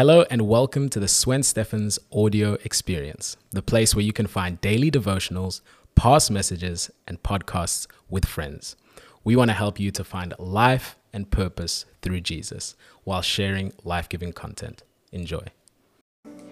Hello 0.00 0.24
and 0.30 0.48
welcome 0.48 0.88
to 0.88 0.98
the 0.98 1.06
Swen 1.06 1.42
Steffens 1.42 1.98
audio 2.10 2.54
experience, 2.64 3.36
the 3.50 3.60
place 3.60 3.94
where 3.94 4.02
you 4.02 4.14
can 4.14 4.26
find 4.26 4.58
daily 4.62 4.90
devotionals, 4.90 5.60
past 5.94 6.30
messages, 6.30 6.90
and 7.06 7.22
podcasts 7.22 7.86
with 8.08 8.24
friends. 8.24 8.76
We 9.24 9.36
want 9.36 9.50
to 9.50 9.52
help 9.52 9.78
you 9.78 9.90
to 9.90 10.02
find 10.02 10.32
life 10.38 10.96
and 11.12 11.30
purpose 11.30 11.84
through 12.00 12.22
Jesus 12.22 12.76
while 13.04 13.20
sharing 13.20 13.74
life 13.84 14.08
giving 14.08 14.32
content. 14.32 14.84
Enjoy. 15.12 15.44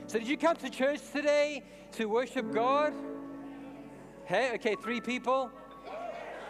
So, 0.09 0.19
did 0.19 0.29
you 0.29 0.37
come 0.37 0.57
to 0.57 0.69
church 0.69 1.01
today 1.11 1.63
to 1.93 2.05
worship 2.05 2.53
God? 2.53 2.93
Hey, 4.27 4.53
okay, 4.57 4.77
three 4.83 5.01
people. 5.01 5.51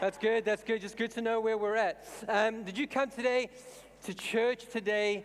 That's 0.00 0.18
good. 0.18 0.44
That's 0.44 0.64
good. 0.64 0.80
Just 0.80 0.96
good 0.96 1.12
to 1.12 1.20
know 1.20 1.40
where 1.40 1.58
we're 1.58 1.76
at. 1.76 2.04
Um, 2.26 2.64
did 2.64 2.76
you 2.76 2.88
come 2.88 3.08
today 3.08 3.50
to 4.02 4.14
church 4.14 4.68
today 4.72 5.24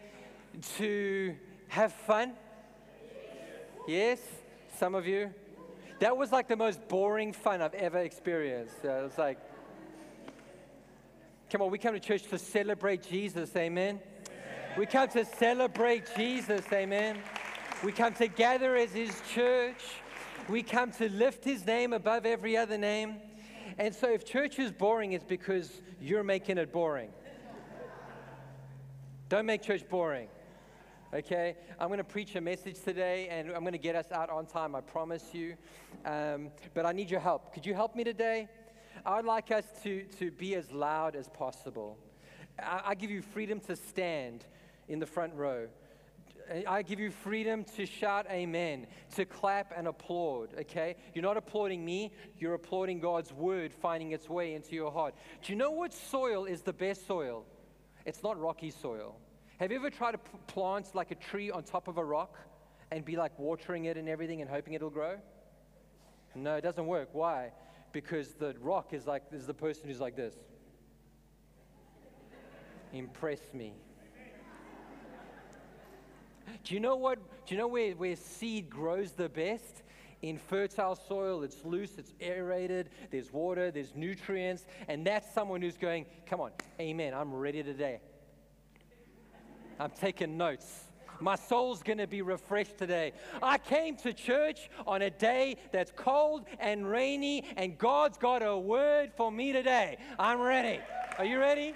to 0.78 1.36
have 1.74 1.92
fun? 1.92 2.34
Yes, 3.88 4.20
some 4.78 4.93
of 4.93 5.07
you. 5.07 5.34
That 6.00 6.16
was 6.16 6.32
like 6.32 6.47
the 6.47 6.56
most 6.56 6.88
boring 6.88 7.34
fun 7.34 7.64
I've 7.64 7.74
ever 7.74 7.97
experienced. 7.97 8.75
Uh, 8.86 8.89
it 8.89 9.04
was 9.04 9.18
like, 9.18 9.39
come 11.50 11.64
on, 11.64 11.71
we 11.71 11.80
come 11.80 11.96
to 11.96 12.00
church 12.00 12.24
to 12.30 12.38
celebrate 12.38 13.02
Jesus, 13.02 13.56
amen? 13.56 14.00
We 14.78 14.86
come 14.86 15.10
to 15.10 15.25
celebrate 15.25 16.04
Jesus, 16.16 16.64
amen? 16.71 17.18
We 17.83 17.92
come 17.92 18.14
to 18.16 18.28
gather 18.28 18.75
as 18.75 18.92
His 18.92 19.19
church. 19.33 19.82
We 20.47 20.61
come 20.61 20.92
to 20.92 21.10
lift 21.10 21.44
His 21.44 21.66
name 21.66 21.92
above 21.92 22.28
every 22.28 22.55
other 22.55 22.78
name. 22.78 23.16
And 23.80 23.96
so 23.96 24.11
if 24.11 24.25
church 24.25 24.60
is 24.60 24.71
boring, 24.71 25.14
it's 25.14 25.25
because 25.25 25.82
you're 26.00 26.24
making 26.24 26.60
it 26.60 26.71
boring. 26.71 27.10
Don't 29.28 29.47
make 29.47 29.64
church 29.64 29.89
boring. 29.89 30.28
Okay? 31.14 31.56
I'm 31.80 31.90
going 31.90 32.00
to 32.00 32.03
preach 32.03 32.36
a 32.36 32.42
message 32.42 32.81
today 32.84 33.28
and 33.30 33.52
I'm 33.52 33.62
going 33.62 33.73
to 33.73 33.78
get 33.78 33.95
us 33.95 34.12
out 34.12 34.30
on 34.30 34.48
time, 34.48 34.76
I 34.76 34.81
promise 34.81 35.34
you. 35.34 35.55
Um, 36.05 36.50
but 36.73 36.86
I 36.86 36.92
need 36.92 37.11
your 37.11 37.20
help. 37.20 37.53
Could 37.53 37.66
you 37.66 37.75
help 37.75 37.95
me 37.95 38.03
today? 38.03 38.47
I'd 39.05 39.25
like 39.25 39.52
us 39.52 39.66
to, 39.83 40.03
to 40.20 40.31
be 40.31 40.55
as 40.55 40.72
loud 40.72 41.16
as 41.16 41.30
possible. 41.30 41.97
I, 42.59 42.81
I 42.88 42.95
give 42.95 43.11
you 43.11 43.22
freedom 43.22 43.59
to 43.61 43.75
stand 43.75 44.45
in 44.88 45.00
the 45.00 45.05
front 45.05 45.33
row. 45.36 45.67
I 46.67 46.81
give 46.81 47.00
you 47.00 47.09
freedom 47.09 47.64
to 47.77 47.86
shout 47.86 48.25
amen, 48.30 48.88
to 49.16 49.23
clap 49.23 49.72
and 49.75 49.88
applaud, 49.88 50.50
okay? 50.59 50.95
You're 51.14 51.23
not 51.23 51.38
applauding 51.38 51.86
me, 51.86 52.11
you're 52.38 52.53
applauding 52.53 53.00
God's 53.00 53.31
word 53.31 53.72
finding 53.72 54.11
its 54.11 54.30
way 54.30 54.53
into 54.53 54.75
your 54.75 54.92
heart. 54.92 55.16
Do 55.42 55.53
you 55.53 55.58
know 55.58 55.72
what 55.72 55.94
soil 55.94 56.44
is 56.44 56.61
the 56.61 56.73
best 56.73 57.08
soil? 57.08 57.45
It's 58.05 58.23
not 58.23 58.38
rocky 58.38 58.72
soil. 58.72 59.16
Have 59.64 59.72
you 59.72 59.78
ever 59.78 59.89
tried 59.89 60.11
to 60.11 60.17
plant 60.47 60.94
like 60.94 61.11
a 61.11 61.16
tree 61.16 61.50
on 61.50 61.64
top 61.64 61.88
of 61.88 61.97
a 61.97 62.03
rock 62.03 62.38
and 62.92 63.06
be 63.06 63.16
like 63.16 63.39
watering 63.39 63.86
it 63.86 63.95
and 63.95 64.09
everything 64.09 64.42
and 64.42 64.50
hoping 64.50 64.73
it'll 64.73 64.89
grow? 64.89 65.16
No, 66.36 66.55
it 66.58 66.64
doesn't 66.64 66.86
work. 66.86 67.08
Why? 67.14 67.53
Because 67.94 68.33
the 68.33 68.55
rock 68.59 68.92
is 68.92 69.08
like, 69.08 69.23
is 69.31 69.47
the 69.47 69.53
person 69.53 69.88
who's 69.88 70.02
like 70.02 70.17
this. 70.17 70.36
Impress 72.92 73.39
me. 73.53 73.72
Do 76.66 76.73
you 76.73 76.81
know 76.81 76.98
what? 76.98 77.20
Do 77.45 77.55
you 77.55 77.58
know 77.58 77.70
where, 77.70 77.94
where 77.94 78.17
seed 78.17 78.70
grows 78.70 79.14
the 79.14 79.30
best? 79.30 79.83
In 80.23 80.38
fertile 80.38 80.98
soil, 80.98 81.42
it's 81.42 81.64
loose, 81.64 81.98
it's 81.98 82.11
aerated, 82.20 82.89
there's 83.11 83.31
water, 83.31 83.72
there's 83.72 83.95
nutrients, 83.95 84.66
and 84.89 85.08
that's 85.08 85.33
someone 85.33 85.61
who's 85.61 85.77
going, 85.77 86.05
Come 86.25 86.42
on, 86.42 86.52
amen, 86.81 87.14
I'm 87.14 87.33
ready 87.33 87.64
today. 87.64 88.02
I'm 89.79 89.91
taking 89.91 90.38
notes. 90.38 90.85
My 91.19 91.35
soul's 91.35 91.81
going 91.83 91.99
to 91.99 92.07
be 92.07 92.21
refreshed 92.21 92.77
today. 92.77 93.13
I 93.41 93.57
came 93.57 93.95
to 93.97 94.13
church 94.13 94.69
on 94.85 95.03
a 95.03 95.09
day 95.09 95.57
that's 95.71 95.91
cold 95.95 96.45
and 96.59 96.89
rainy, 96.89 97.45
and 97.55 97.77
God's 97.77 98.17
got 98.17 98.43
a 98.43 98.57
word 98.57 99.11
for 99.15 99.31
me 99.31 99.53
today. 99.53 99.98
I'm 100.20 100.42
ready. 100.42 100.80
Are 101.17 101.25
you 101.25 101.39
ready? 101.39 101.75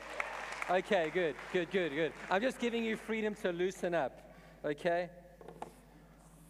Okay, 0.70 1.12
good, 1.14 1.36
good, 1.54 1.72
good, 1.72 1.94
good. 1.94 2.14
I'm 2.30 2.42
just 2.42 2.60
giving 2.60 2.84
you 2.84 2.98
freedom 2.98 3.36
to 3.36 3.52
loosen 3.52 3.94
up. 3.94 4.34
Okay? 4.66 5.10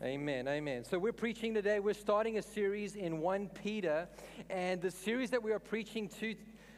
Amen, 0.01 0.47
amen. 0.47 0.83
So 0.83 0.97
we're 0.97 1.13
preaching 1.13 1.53
today. 1.53 1.79
We're 1.79 1.93
starting 1.93 2.37
a 2.37 2.41
series 2.41 2.95
in 2.95 3.19
1 3.19 3.49
Peter. 3.49 4.07
And 4.49 4.81
the 4.81 4.91
series 4.91 5.29
that 5.31 5.43
we 5.43 5.51
are 5.51 5.59
preaching 5.59 6.07
to 6.19 6.35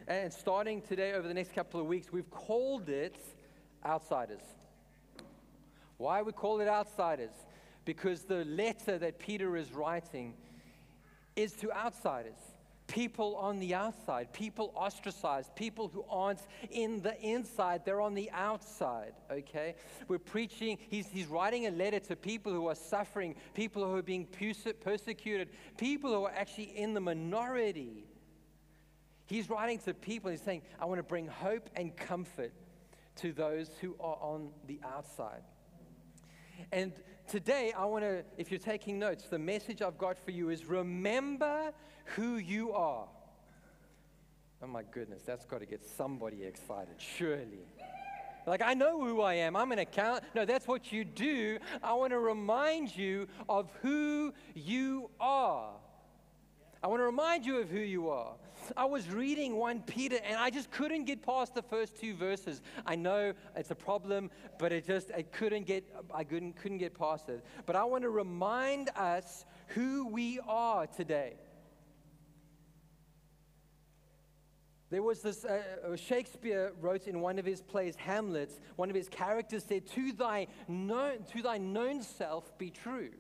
and 0.08 0.34
starting 0.34 0.82
today 0.82 1.14
over 1.14 1.28
the 1.28 1.34
next 1.34 1.54
couple 1.54 1.80
of 1.80 1.86
weeks, 1.86 2.12
we've 2.12 2.30
called 2.32 2.90
it 2.90 3.16
Outsiders. 3.86 4.44
Why 5.98 6.22
we 6.22 6.32
call 6.32 6.62
it 6.62 6.68
Outsiders? 6.68 7.32
Because 7.86 8.24
the 8.24 8.46
letter 8.46 8.98
that 8.98 9.20
Peter 9.20 9.58
is 9.58 9.72
writing 9.72 10.34
is 11.36 11.54
to 11.54 11.72
outsiders 11.72 12.38
people 12.90 13.36
on 13.36 13.60
the 13.60 13.74
outside, 13.74 14.34
people 14.34 14.74
ostracized, 14.76 15.56
people 15.56 15.88
who 15.88 16.04
aren't 16.10 16.42
in 16.72 17.02
the 17.02 17.20
inside, 17.22 17.86
they're 17.86 18.02
on 18.02 18.16
the 18.16 18.30
outside, 18.32 19.14
okay? 19.32 19.76
We're 20.08 20.18
preaching, 20.18 20.78
he's, 20.90 21.08
he's 21.08 21.28
writing 21.28 21.68
a 21.68 21.72
letter 21.72 22.00
to 22.00 22.16
people 22.16 22.52
who 22.52 22.68
are 22.68 22.76
suffering, 22.76 23.36
people 23.54 23.86
who 23.86 23.96
are 23.96 24.02
being 24.02 24.28
persecuted, 24.82 25.50
people 25.78 26.12
who 26.12 26.26
are 26.26 26.34
actually 26.36 26.78
in 26.78 26.94
the 26.94 27.00
minority. 27.00 28.06
He's 29.28 29.50
writing 29.50 29.78
to 29.80 29.94
people, 29.94 30.32
he's 30.32 30.42
saying, 30.42 30.64
I 30.80 30.86
want 30.86 30.98
to 31.00 31.04
bring 31.04 31.28
hope 31.28 31.70
and 31.76 31.96
comfort 31.96 32.52
to 33.22 33.34
those 33.34 33.70
who 33.82 33.96
are 34.00 34.18
on 34.22 34.50
the 34.68 34.80
outside. 34.86 35.42
And 36.72 36.92
today, 37.28 37.74
I 37.78 37.86
want 37.86 38.04
to, 38.04 38.24
if 38.38 38.52
you're 38.52 38.60
taking 38.60 39.00
notes, 39.00 39.26
the 39.30 39.40
message 39.40 39.82
I've 39.82 39.98
got 39.98 40.18
for 40.18 40.32
you 40.32 40.50
is 40.50 40.66
remember 40.66 41.72
who 42.16 42.36
you 42.38 42.74
are. 42.74 43.08
Oh 44.62 44.68
my 44.68 44.84
goodness, 44.84 45.24
that's 45.26 45.46
got 45.46 45.62
to 45.62 45.66
get 45.66 45.86
somebody 45.86 46.44
excited, 46.44 46.96
surely. 46.98 47.66
Like, 48.46 48.62
I 48.62 48.74
know 48.74 49.00
who 49.00 49.22
I 49.22 49.36
am. 49.36 49.56
I'm 49.56 49.72
an 49.72 49.80
account. 49.80 50.24
No, 50.34 50.44
that's 50.44 50.68
what 50.68 50.92
you 50.92 51.06
do. 51.06 51.60
I 51.84 51.94
want 51.94 52.12
to 52.12 52.20
remind 52.20 52.96
you 52.96 53.28
of 53.48 53.70
who 53.82 54.34
you 54.54 55.10
are. 55.20 55.72
I 56.82 56.88
want 56.88 57.00
to 57.02 57.06
remind 57.06 57.46
you 57.46 57.58
of 57.58 57.70
who 57.70 57.80
you 57.80 58.10
are. 58.10 58.34
I 58.76 58.86
was 58.86 59.10
reading 59.10 59.56
1 59.56 59.82
Peter 59.82 60.18
and 60.24 60.38
I 60.38 60.50
just 60.50 60.72
couldn't 60.72 61.06
get 61.06 61.22
past 61.22 61.56
the 61.56 61.62
first 61.62 62.00
two 62.00 62.16
verses. 62.16 62.62
I 62.86 62.96
know 62.96 63.34
it's 63.56 63.72
a 63.72 63.76
problem, 63.76 64.30
but 64.58 64.72
it 64.72 64.86
just 64.86 65.12
I 65.16 65.24
couldn't 65.24 65.66
get 65.66 65.84
I 66.14 66.24
couldn't 66.24 66.54
couldn't 66.54 66.80
get 66.80 66.94
past 66.94 67.30
it. 67.30 67.44
But 67.66 67.76
I 67.76 67.84
want 67.84 68.04
to 68.04 68.10
remind 68.10 68.90
us 68.96 69.46
who 69.68 70.08
we 70.08 70.40
are 70.48 70.88
today. 70.88 71.36
There 74.90 75.04
was 75.04 75.22
this, 75.22 75.46
uh, 75.46 75.62
uh, 75.86 75.96
Shakespeare 75.96 76.74
wrote 76.82 77.08
in 77.08 77.22
one 77.22 77.38
of 77.38 77.46
his 77.46 77.62
plays, 77.62 77.96
Hamlet, 77.96 78.60
one 78.76 78.90
of 78.90 78.96
his 78.96 79.08
characters 79.08 79.64
said, 79.64 79.86
to 79.92 80.14
thy, 80.14 80.48
known, 80.68 81.26
to 81.32 81.44
thy 81.44 81.60
known 81.60 82.02
self 82.02 82.58
be 82.58 82.72
true. 82.72 83.12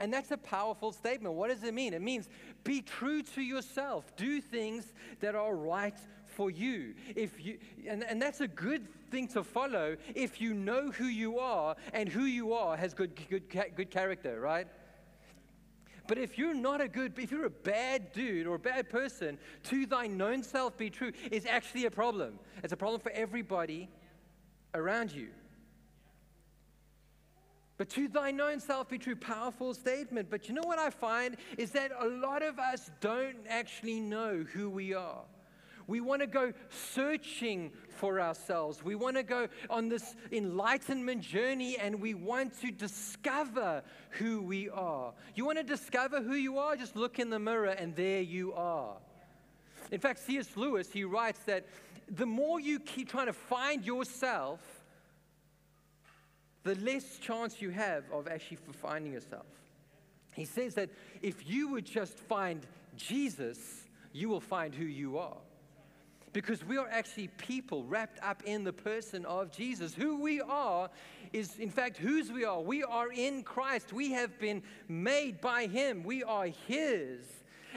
And 0.00 0.12
that's 0.12 0.30
a 0.30 0.36
powerful 0.36 0.92
statement. 0.92 1.34
What 1.34 1.50
does 1.50 1.62
it 1.62 1.74
mean? 1.74 1.94
It 1.94 2.02
means 2.02 2.28
be 2.64 2.82
true 2.82 3.22
to 3.22 3.42
yourself. 3.42 4.14
Do 4.16 4.40
things 4.40 4.92
that 5.20 5.34
are 5.34 5.54
right 5.54 5.96
for 6.26 6.50
you. 6.50 6.94
If 7.14 7.44
you 7.44 7.58
and, 7.88 8.02
and 8.04 8.20
that's 8.20 8.40
a 8.40 8.48
good 8.48 8.86
thing 9.10 9.28
to 9.28 9.44
follow 9.44 9.96
if 10.14 10.40
you 10.40 10.54
know 10.54 10.90
who 10.90 11.04
you 11.04 11.38
are 11.38 11.76
and 11.92 12.08
who 12.08 12.24
you 12.24 12.54
are 12.54 12.76
has 12.76 12.94
good, 12.94 13.20
good, 13.28 13.48
good 13.50 13.90
character, 13.90 14.40
right? 14.40 14.66
But 16.08 16.18
if 16.18 16.36
you're 16.36 16.54
not 16.54 16.80
a 16.80 16.88
good, 16.88 17.18
if 17.18 17.30
you're 17.30 17.46
a 17.46 17.50
bad 17.50 18.12
dude 18.12 18.46
or 18.46 18.56
a 18.56 18.58
bad 18.58 18.90
person, 18.90 19.38
to 19.64 19.86
thy 19.86 20.06
known 20.08 20.42
self 20.42 20.76
be 20.76 20.90
true 20.90 21.12
is 21.30 21.46
actually 21.46 21.84
a 21.84 21.90
problem. 21.90 22.38
It's 22.62 22.72
a 22.72 22.76
problem 22.76 23.00
for 23.00 23.12
everybody 23.12 23.88
around 24.74 25.12
you. 25.12 25.28
But 27.82 27.88
to 27.88 28.06
thy 28.06 28.30
known 28.30 28.60
self 28.60 28.90
be 28.90 28.96
true, 28.96 29.16
powerful 29.16 29.74
statement. 29.74 30.30
But 30.30 30.48
you 30.48 30.54
know 30.54 30.62
what 30.62 30.78
I 30.78 30.88
find 30.88 31.36
is 31.58 31.72
that 31.72 31.90
a 31.98 32.06
lot 32.06 32.40
of 32.44 32.60
us 32.60 32.92
don't 33.00 33.38
actually 33.48 33.98
know 33.98 34.44
who 34.52 34.70
we 34.70 34.94
are. 34.94 35.22
We 35.88 36.00
want 36.00 36.20
to 36.20 36.28
go 36.28 36.52
searching 36.70 37.72
for 37.88 38.20
ourselves. 38.20 38.84
We 38.84 38.94
want 38.94 39.16
to 39.16 39.24
go 39.24 39.48
on 39.68 39.88
this 39.88 40.14
enlightenment 40.30 41.22
journey 41.22 41.76
and 41.76 42.00
we 42.00 42.14
want 42.14 42.56
to 42.60 42.70
discover 42.70 43.82
who 44.10 44.42
we 44.42 44.70
are. 44.70 45.12
You 45.34 45.44
want 45.44 45.58
to 45.58 45.64
discover 45.64 46.22
who 46.22 46.34
you 46.34 46.58
are? 46.58 46.76
Just 46.76 46.94
look 46.94 47.18
in 47.18 47.30
the 47.30 47.40
mirror 47.40 47.70
and 47.70 47.96
there 47.96 48.22
you 48.22 48.52
are. 48.52 48.94
In 49.90 49.98
fact, 49.98 50.20
C.S. 50.20 50.56
Lewis, 50.56 50.92
he 50.92 51.02
writes 51.02 51.40
that 51.46 51.66
the 52.08 52.26
more 52.26 52.60
you 52.60 52.78
keep 52.78 53.08
trying 53.08 53.26
to 53.26 53.32
find 53.32 53.84
yourself, 53.84 54.81
the 56.64 56.74
less 56.76 57.18
chance 57.18 57.60
you 57.60 57.70
have 57.70 58.04
of 58.12 58.28
actually 58.28 58.58
finding 58.72 59.12
yourself. 59.12 59.46
He 60.34 60.44
says 60.44 60.74
that 60.74 60.90
if 61.20 61.48
you 61.48 61.68
would 61.68 61.84
just 61.84 62.18
find 62.18 62.66
Jesus, 62.96 63.58
you 64.12 64.28
will 64.28 64.40
find 64.40 64.74
who 64.74 64.84
you 64.84 65.18
are. 65.18 65.36
Because 66.32 66.64
we 66.64 66.78
are 66.78 66.88
actually 66.90 67.28
people 67.36 67.84
wrapped 67.84 68.18
up 68.22 68.42
in 68.46 68.64
the 68.64 68.72
person 68.72 69.26
of 69.26 69.50
Jesus. 69.50 69.92
Who 69.92 70.16
we 70.22 70.40
are 70.40 70.88
is, 71.34 71.58
in 71.58 71.68
fact, 71.68 71.98
whose 71.98 72.32
we 72.32 72.44
are. 72.44 72.60
We 72.60 72.82
are 72.82 73.12
in 73.12 73.42
Christ. 73.42 73.92
We 73.92 74.12
have 74.12 74.38
been 74.38 74.62
made 74.88 75.42
by 75.42 75.66
Him. 75.66 76.02
We 76.02 76.22
are 76.22 76.46
His. 76.66 77.26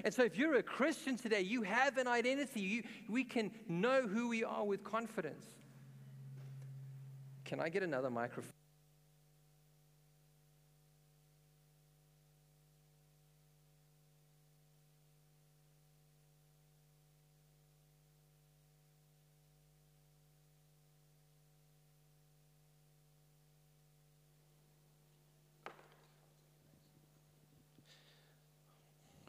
And 0.05 0.13
so, 0.13 0.23
if 0.23 0.37
you're 0.37 0.55
a 0.55 0.63
Christian 0.63 1.17
today, 1.17 1.41
you 1.41 1.63
have 1.63 1.97
an 1.97 2.07
identity. 2.07 2.61
You, 2.61 2.83
we 3.09 3.25
can 3.25 3.51
know 3.67 4.03
who 4.03 4.29
we 4.29 4.45
are 4.45 4.63
with 4.63 4.85
confidence. 4.85 5.45
Can 7.43 7.59
I 7.59 7.67
get 7.67 7.83
another 7.83 8.09
microphone? 8.09 8.51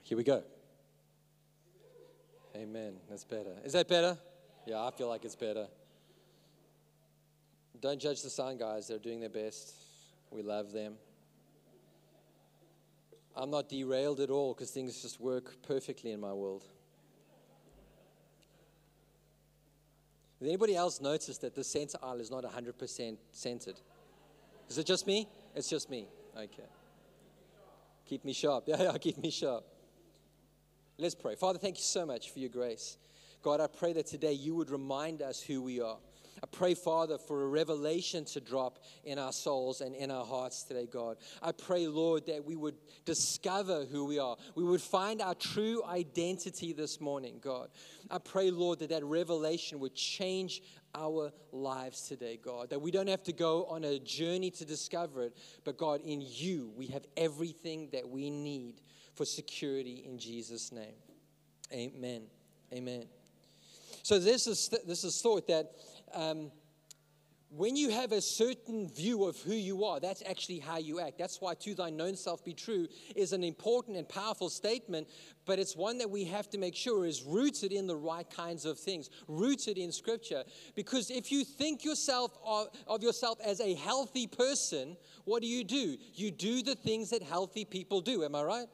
Here 0.06 0.16
we 0.16 0.22
go. 0.22 0.44
Amen. 2.54 2.94
That's 3.10 3.24
better. 3.24 3.56
Is 3.64 3.72
that 3.72 3.88
better? 3.88 4.16
Yeah, 4.64 4.80
I 4.84 4.92
feel 4.92 5.08
like 5.08 5.24
it's 5.24 5.34
better. 5.34 5.66
Don't 7.80 8.00
judge 8.00 8.22
the 8.22 8.30
sound 8.30 8.60
guys. 8.60 8.86
They're 8.86 9.00
doing 9.00 9.18
their 9.18 9.28
best. 9.28 9.74
We 10.30 10.42
love 10.42 10.70
them. 10.70 10.94
I'm 13.36 13.50
not 13.50 13.68
derailed 13.68 14.20
at 14.20 14.30
all 14.30 14.54
because 14.54 14.70
things 14.70 15.02
just 15.02 15.20
work 15.20 15.60
perfectly 15.62 16.12
in 16.12 16.20
my 16.20 16.32
world. 16.32 16.62
Did 20.38 20.46
anybody 20.46 20.76
else 20.76 21.00
notice 21.00 21.36
that 21.38 21.56
the 21.56 21.64
center 21.64 21.98
aisle 22.00 22.20
is 22.20 22.30
not 22.30 22.44
100% 22.44 23.16
centered? 23.32 23.80
Is 24.68 24.78
it 24.78 24.86
just 24.86 25.04
me? 25.04 25.26
It's 25.56 25.68
just 25.68 25.90
me. 25.90 26.06
Okay. 26.36 26.68
Keep 28.04 28.24
me 28.24 28.32
sharp. 28.32 28.64
Yeah, 28.68 28.82
yeah, 28.82 28.98
keep 28.98 29.18
me 29.18 29.32
sharp. 29.32 29.64
Let's 30.98 31.14
pray. 31.14 31.34
Father, 31.34 31.58
thank 31.58 31.76
you 31.76 31.82
so 31.82 32.06
much 32.06 32.30
for 32.30 32.38
your 32.38 32.48
grace. 32.48 32.96
God, 33.42 33.60
I 33.60 33.66
pray 33.66 33.92
that 33.92 34.06
today 34.06 34.32
you 34.32 34.54
would 34.54 34.70
remind 34.70 35.20
us 35.20 35.42
who 35.42 35.60
we 35.60 35.78
are. 35.78 35.98
I 36.42 36.46
pray, 36.50 36.74
Father, 36.74 37.18
for 37.18 37.44
a 37.44 37.46
revelation 37.48 38.24
to 38.26 38.40
drop 38.40 38.78
in 39.04 39.18
our 39.18 39.32
souls 39.32 39.82
and 39.82 39.94
in 39.94 40.10
our 40.10 40.24
hearts 40.24 40.62
today, 40.62 40.86
God. 40.90 41.18
I 41.42 41.52
pray, 41.52 41.86
Lord, 41.86 42.26
that 42.26 42.44
we 42.44 42.56
would 42.56 42.76
discover 43.04 43.84
who 43.84 44.06
we 44.06 44.18
are. 44.18 44.36
We 44.54 44.64
would 44.64 44.80
find 44.80 45.20
our 45.20 45.34
true 45.34 45.82
identity 45.84 46.72
this 46.72 46.98
morning, 46.98 47.40
God. 47.42 47.68
I 48.10 48.16
pray, 48.16 48.50
Lord, 48.50 48.78
that 48.78 48.88
that 48.88 49.04
revelation 49.04 49.80
would 49.80 49.94
change 49.94 50.62
our 50.94 51.30
lives 51.52 52.08
today, 52.08 52.38
God. 52.42 52.70
That 52.70 52.80
we 52.80 52.90
don't 52.90 53.08
have 53.08 53.22
to 53.24 53.32
go 53.34 53.66
on 53.66 53.84
a 53.84 53.98
journey 53.98 54.50
to 54.52 54.64
discover 54.64 55.24
it, 55.24 55.36
but 55.64 55.76
God, 55.76 56.00
in 56.00 56.22
you, 56.22 56.72
we 56.74 56.86
have 56.88 57.04
everything 57.18 57.90
that 57.92 58.08
we 58.08 58.30
need 58.30 58.80
for 59.16 59.24
security 59.24 60.04
in 60.06 60.18
Jesus' 60.18 60.70
name. 60.70 60.94
Amen. 61.72 62.22
Amen. 62.72 63.06
So 64.02 64.18
this 64.18 64.46
is 64.46 64.68
this 64.86 65.02
is 65.02 65.20
thought 65.20 65.48
that 65.48 65.72
um, 66.14 66.52
when 67.48 67.74
you 67.74 67.90
have 67.90 68.12
a 68.12 68.20
certain 68.20 68.88
view 68.88 69.24
of 69.24 69.40
who 69.40 69.54
you 69.54 69.84
are, 69.84 69.98
that's 69.98 70.22
actually 70.28 70.58
how 70.58 70.78
you 70.78 71.00
act. 71.00 71.18
That's 71.18 71.40
why 71.40 71.54
"to 71.54 71.74
thy 71.74 71.90
known 71.90 72.14
self 72.16 72.44
be 72.44 72.52
true" 72.52 72.86
is 73.16 73.32
an 73.32 73.42
important 73.42 73.96
and 73.96 74.08
powerful 74.08 74.50
statement, 74.50 75.08
but 75.44 75.58
it's 75.58 75.74
one 75.74 75.98
that 75.98 76.10
we 76.10 76.24
have 76.24 76.50
to 76.50 76.58
make 76.58 76.76
sure 76.76 77.06
is 77.06 77.22
rooted 77.22 77.72
in 77.72 77.86
the 77.86 77.96
right 77.96 78.28
kinds 78.28 78.64
of 78.64 78.78
things, 78.78 79.10
rooted 79.26 79.78
in 79.78 79.90
Scripture. 79.90 80.44
Because 80.74 81.10
if 81.10 81.32
you 81.32 81.44
think 81.44 81.84
yourself 81.84 82.36
of, 82.44 82.68
of 82.86 83.02
yourself 83.02 83.38
as 83.44 83.60
a 83.60 83.74
healthy 83.74 84.26
person, 84.26 84.96
what 85.24 85.42
do 85.42 85.48
you 85.48 85.64
do? 85.64 85.96
You 86.14 86.30
do 86.30 86.62
the 86.62 86.74
things 86.74 87.10
that 87.10 87.22
healthy 87.22 87.64
people 87.64 88.00
do. 88.00 88.22
Am 88.22 88.34
I 88.34 88.42
right? 88.42 88.66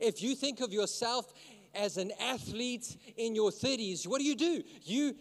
If 0.00 0.22
you 0.22 0.34
think 0.34 0.60
of 0.60 0.72
yourself 0.72 1.32
as 1.74 1.96
an 1.96 2.12
athlete 2.20 2.96
in 3.16 3.34
your 3.34 3.50
30s, 3.50 4.06
what 4.06 4.18
do 4.18 4.24
you 4.24 4.36
do? 4.36 4.62
You 4.82 5.14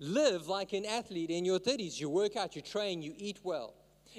live 0.00 0.48
like 0.48 0.72
an 0.72 0.84
athlete 0.84 1.30
in 1.30 1.44
your 1.44 1.58
30s. 1.58 2.00
You 2.00 2.08
work 2.08 2.36
out, 2.36 2.56
you 2.56 2.62
train, 2.62 3.02
you 3.02 3.14
eat 3.16 3.40
well. 3.42 3.74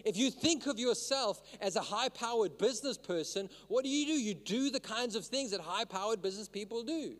If 0.05 0.17
you 0.17 0.29
think 0.29 0.67
of 0.67 0.79
yourself 0.79 1.41
as 1.61 1.75
a 1.75 1.81
high 1.81 2.09
powered 2.09 2.57
business 2.57 2.97
person, 2.97 3.49
what 3.67 3.83
do 3.83 3.89
you 3.89 4.05
do? 4.05 4.13
You 4.13 4.33
do 4.33 4.69
the 4.69 4.79
kinds 4.79 5.15
of 5.15 5.25
things 5.25 5.51
that 5.51 5.61
high 5.61 5.85
powered 5.85 6.21
business 6.21 6.47
people 6.47 6.83
do. 6.83 7.15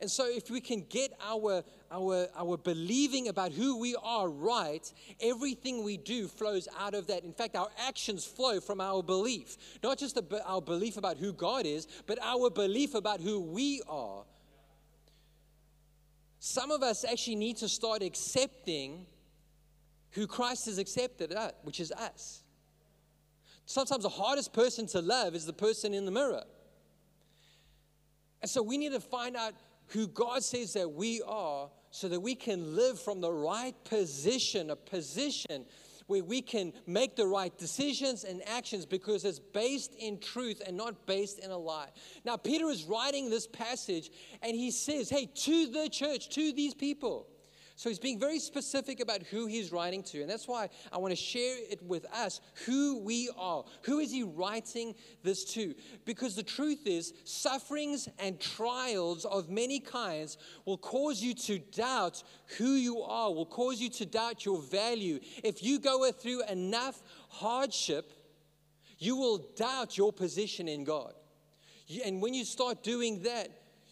And 0.00 0.10
so, 0.10 0.26
if 0.28 0.50
we 0.50 0.60
can 0.60 0.84
get 0.88 1.12
our, 1.22 1.64
our, 1.90 2.28
our 2.36 2.56
believing 2.56 3.28
about 3.28 3.52
who 3.52 3.78
we 3.78 3.96
are 4.02 4.28
right, 4.28 4.92
everything 5.20 5.82
we 5.82 5.96
do 5.96 6.28
flows 6.28 6.68
out 6.78 6.94
of 6.94 7.06
that. 7.06 7.24
In 7.24 7.32
fact, 7.32 7.56
our 7.56 7.70
actions 7.78 8.24
flow 8.24 8.60
from 8.60 8.80
our 8.80 9.02
belief. 9.02 9.56
Not 9.82 9.98
just 9.98 10.18
our 10.44 10.60
belief 10.60 10.96
about 10.96 11.16
who 11.16 11.32
God 11.32 11.66
is, 11.66 11.86
but 12.06 12.18
our 12.22 12.50
belief 12.50 12.94
about 12.94 13.20
who 13.20 13.40
we 13.40 13.82
are. 13.88 14.24
Some 16.38 16.70
of 16.70 16.82
us 16.82 17.04
actually 17.04 17.36
need 17.36 17.56
to 17.58 17.68
start 17.68 18.02
accepting 18.02 19.06
who 20.12 20.26
Christ 20.26 20.66
has 20.66 20.78
accepted, 20.78 21.32
uh, 21.32 21.50
which 21.62 21.80
is 21.80 21.92
us. 21.92 22.42
Sometimes 23.66 24.02
the 24.02 24.08
hardest 24.08 24.52
person 24.52 24.86
to 24.88 25.00
love 25.00 25.34
is 25.34 25.44
the 25.44 25.52
person 25.52 25.92
in 25.92 26.04
the 26.04 26.10
mirror. 26.10 26.44
And 28.40 28.50
so 28.50 28.62
we 28.62 28.78
need 28.78 28.92
to 28.92 29.00
find 29.00 29.36
out 29.36 29.52
who 29.88 30.06
God 30.08 30.42
says 30.42 30.72
that 30.74 30.92
we 30.92 31.22
are 31.26 31.70
so 31.90 32.08
that 32.08 32.20
we 32.20 32.34
can 32.34 32.76
live 32.76 33.00
from 33.00 33.20
the 33.20 33.32
right 33.32 33.74
position, 33.84 34.70
a 34.70 34.76
position 34.76 35.64
where 36.06 36.24
we 36.24 36.40
can 36.40 36.72
make 36.86 37.16
the 37.16 37.26
right 37.26 37.56
decisions 37.58 38.24
and 38.24 38.42
actions 38.48 38.86
because 38.86 39.24
it's 39.24 39.38
based 39.38 39.94
in 39.94 40.18
truth 40.18 40.62
and 40.66 40.76
not 40.76 41.06
based 41.06 41.38
in 41.38 41.50
a 41.50 41.56
lie. 41.56 41.90
Now, 42.24 42.36
Peter 42.36 42.68
is 42.68 42.84
writing 42.84 43.30
this 43.30 43.46
passage 43.46 44.10
and 44.42 44.56
he 44.56 44.70
says, 44.70 45.10
Hey, 45.10 45.26
to 45.26 45.66
the 45.66 45.88
church, 45.88 46.30
to 46.30 46.52
these 46.52 46.74
people. 46.74 47.26
So 47.78 47.88
he's 47.88 48.00
being 48.00 48.18
very 48.18 48.40
specific 48.40 48.98
about 48.98 49.22
who 49.22 49.46
he's 49.46 49.70
writing 49.70 50.02
to. 50.02 50.20
And 50.20 50.28
that's 50.28 50.48
why 50.48 50.68
I 50.90 50.98
want 50.98 51.12
to 51.12 51.16
share 51.16 51.56
it 51.70 51.80
with 51.80 52.06
us 52.06 52.40
who 52.66 52.98
we 52.98 53.30
are. 53.38 53.62
Who 53.82 54.00
is 54.00 54.10
he 54.10 54.24
writing 54.24 54.96
this 55.22 55.44
to? 55.52 55.76
Because 56.04 56.34
the 56.34 56.42
truth 56.42 56.88
is, 56.88 57.14
sufferings 57.22 58.08
and 58.18 58.40
trials 58.40 59.24
of 59.26 59.48
many 59.48 59.78
kinds 59.78 60.38
will 60.64 60.76
cause 60.76 61.22
you 61.22 61.34
to 61.34 61.60
doubt 61.60 62.24
who 62.56 62.72
you 62.72 63.00
are, 63.00 63.32
will 63.32 63.46
cause 63.46 63.80
you 63.80 63.90
to 63.90 64.04
doubt 64.04 64.44
your 64.44 64.60
value. 64.60 65.20
If 65.44 65.62
you 65.62 65.78
go 65.78 66.10
through 66.10 66.46
enough 66.46 67.00
hardship, 67.28 68.12
you 68.98 69.14
will 69.14 69.38
doubt 69.54 69.96
your 69.96 70.12
position 70.12 70.66
in 70.66 70.82
God. 70.82 71.14
And 72.04 72.20
when 72.20 72.34
you 72.34 72.44
start 72.44 72.82
doing 72.82 73.22
that, 73.22 73.50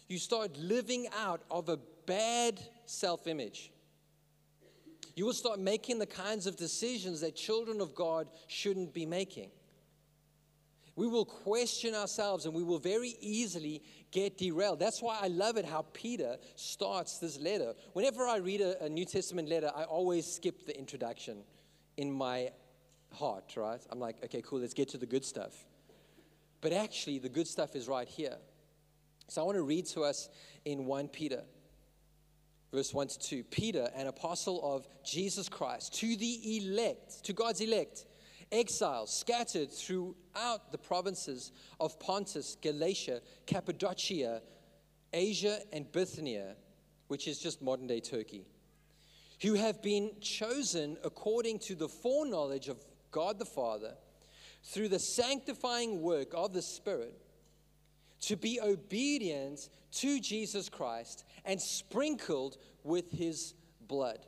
you 0.09 0.17
start 0.17 0.57
living 0.57 1.07
out 1.17 1.43
of 1.49 1.69
a 1.69 1.79
bad 2.05 2.59
self 2.85 3.27
image. 3.27 3.71
You 5.17 5.25
will 5.25 5.33
start 5.33 5.59
making 5.59 5.97
the 5.97 6.05
kinds 6.05 6.45
of 6.45 6.57
decisions 6.57 7.21
that 7.21 7.35
children 7.35 7.81
of 7.81 7.95
God 7.95 8.29
shouldn't 8.45 8.93
be 8.93 9.07
making. 9.07 9.49
We 10.95 11.07
will 11.07 11.25
question 11.25 11.95
ourselves 11.95 12.45
and 12.45 12.53
we 12.53 12.61
will 12.61 12.77
very 12.77 13.15
easily 13.19 13.81
get 14.11 14.37
derailed. 14.37 14.77
That's 14.77 15.01
why 15.01 15.17
I 15.19 15.27
love 15.27 15.57
it 15.57 15.65
how 15.65 15.87
Peter 15.91 16.37
starts 16.55 17.17
this 17.17 17.39
letter. 17.39 17.73
Whenever 17.93 18.27
I 18.27 18.37
read 18.37 18.61
a, 18.61 18.83
a 18.83 18.89
New 18.89 19.05
Testament 19.05 19.49
letter, 19.49 19.71
I 19.75 19.85
always 19.85 20.31
skip 20.31 20.67
the 20.67 20.77
introduction 20.77 21.39
in 21.97 22.11
my 22.11 22.51
heart, 23.11 23.55
right? 23.57 23.81
I'm 23.89 23.99
like, 23.99 24.23
okay, 24.23 24.43
cool, 24.45 24.59
let's 24.59 24.75
get 24.75 24.89
to 24.89 24.99
the 24.99 25.07
good 25.07 25.25
stuff. 25.25 25.65
But 26.61 26.73
actually, 26.73 27.17
the 27.17 27.29
good 27.29 27.47
stuff 27.47 27.75
is 27.75 27.87
right 27.87 28.07
here. 28.07 28.37
So 29.29 29.41
I 29.41 29.45
want 29.45 29.57
to 29.57 29.63
read 29.63 29.87
to 29.87 30.03
us 30.03 30.29
in 30.63 30.85
1 30.85 31.07
Peter 31.07 31.41
verse 32.77 32.93
1 32.93 33.07
to 33.07 33.19
2. 33.19 33.43
Peter, 33.45 33.89
an 33.95 34.05
apostle 34.05 34.61
of 34.63 34.87
Jesus 35.03 35.49
Christ, 35.49 35.95
to 35.95 36.15
the 36.15 36.59
elect, 36.59 37.23
to 37.23 37.33
God's 37.33 37.59
elect, 37.59 38.05
exiles 38.51 39.11
scattered 39.11 39.71
throughout 39.71 40.71
the 40.71 40.77
provinces 40.77 41.51
of 41.79 41.99
Pontus, 41.99 42.55
Galatia, 42.61 43.21
Cappadocia, 43.47 44.43
Asia, 45.11 45.57
and 45.73 45.91
Bithynia, 45.91 46.55
which 47.07 47.27
is 47.27 47.39
just 47.39 47.63
modern 47.63 47.87
day 47.87 47.99
Turkey, 47.99 48.45
who 49.41 49.55
have 49.55 49.81
been 49.81 50.11
chosen 50.21 50.97
according 51.03 51.57
to 51.57 51.73
the 51.73 51.89
foreknowledge 51.89 52.67
of 52.67 52.77
God 53.09 53.39
the 53.39 53.45
Father 53.45 53.95
through 54.63 54.89
the 54.89 54.99
sanctifying 54.99 56.03
work 56.03 56.27
of 56.35 56.53
the 56.53 56.61
Spirit 56.61 57.19
to 58.21 58.35
be 58.35 58.59
obedient 58.61 59.69
to 59.91 60.19
Jesus 60.19 60.69
Christ 60.69 61.23
and 61.45 61.61
sprinkled 61.61 62.57
with 62.83 63.11
his 63.11 63.53
blood. 63.87 64.19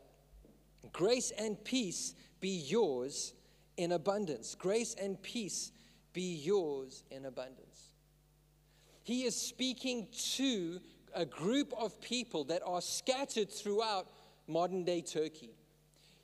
Grace 0.94 1.32
and 1.38 1.62
peace 1.64 2.16
be 2.40 2.50
yours 2.50 3.34
in 3.78 3.92
abundance. 3.92 4.56
Grace 4.56 4.96
and 4.96 5.22
peace 5.22 5.72
be 6.14 6.36
yours 6.36 7.04
in 7.12 7.26
abundance. 7.26 7.94
He 9.04 9.24
is 9.24 9.36
speaking 9.36 10.08
to 10.36 10.80
a 11.16 11.26
group 11.26 11.74
of 11.78 12.00
people 12.02 12.44
that 12.46 12.62
are 12.66 12.82
scattered 12.82 13.50
throughout 13.50 14.08
modern 14.48 14.84
day 14.84 15.02
Turkey. 15.02 15.52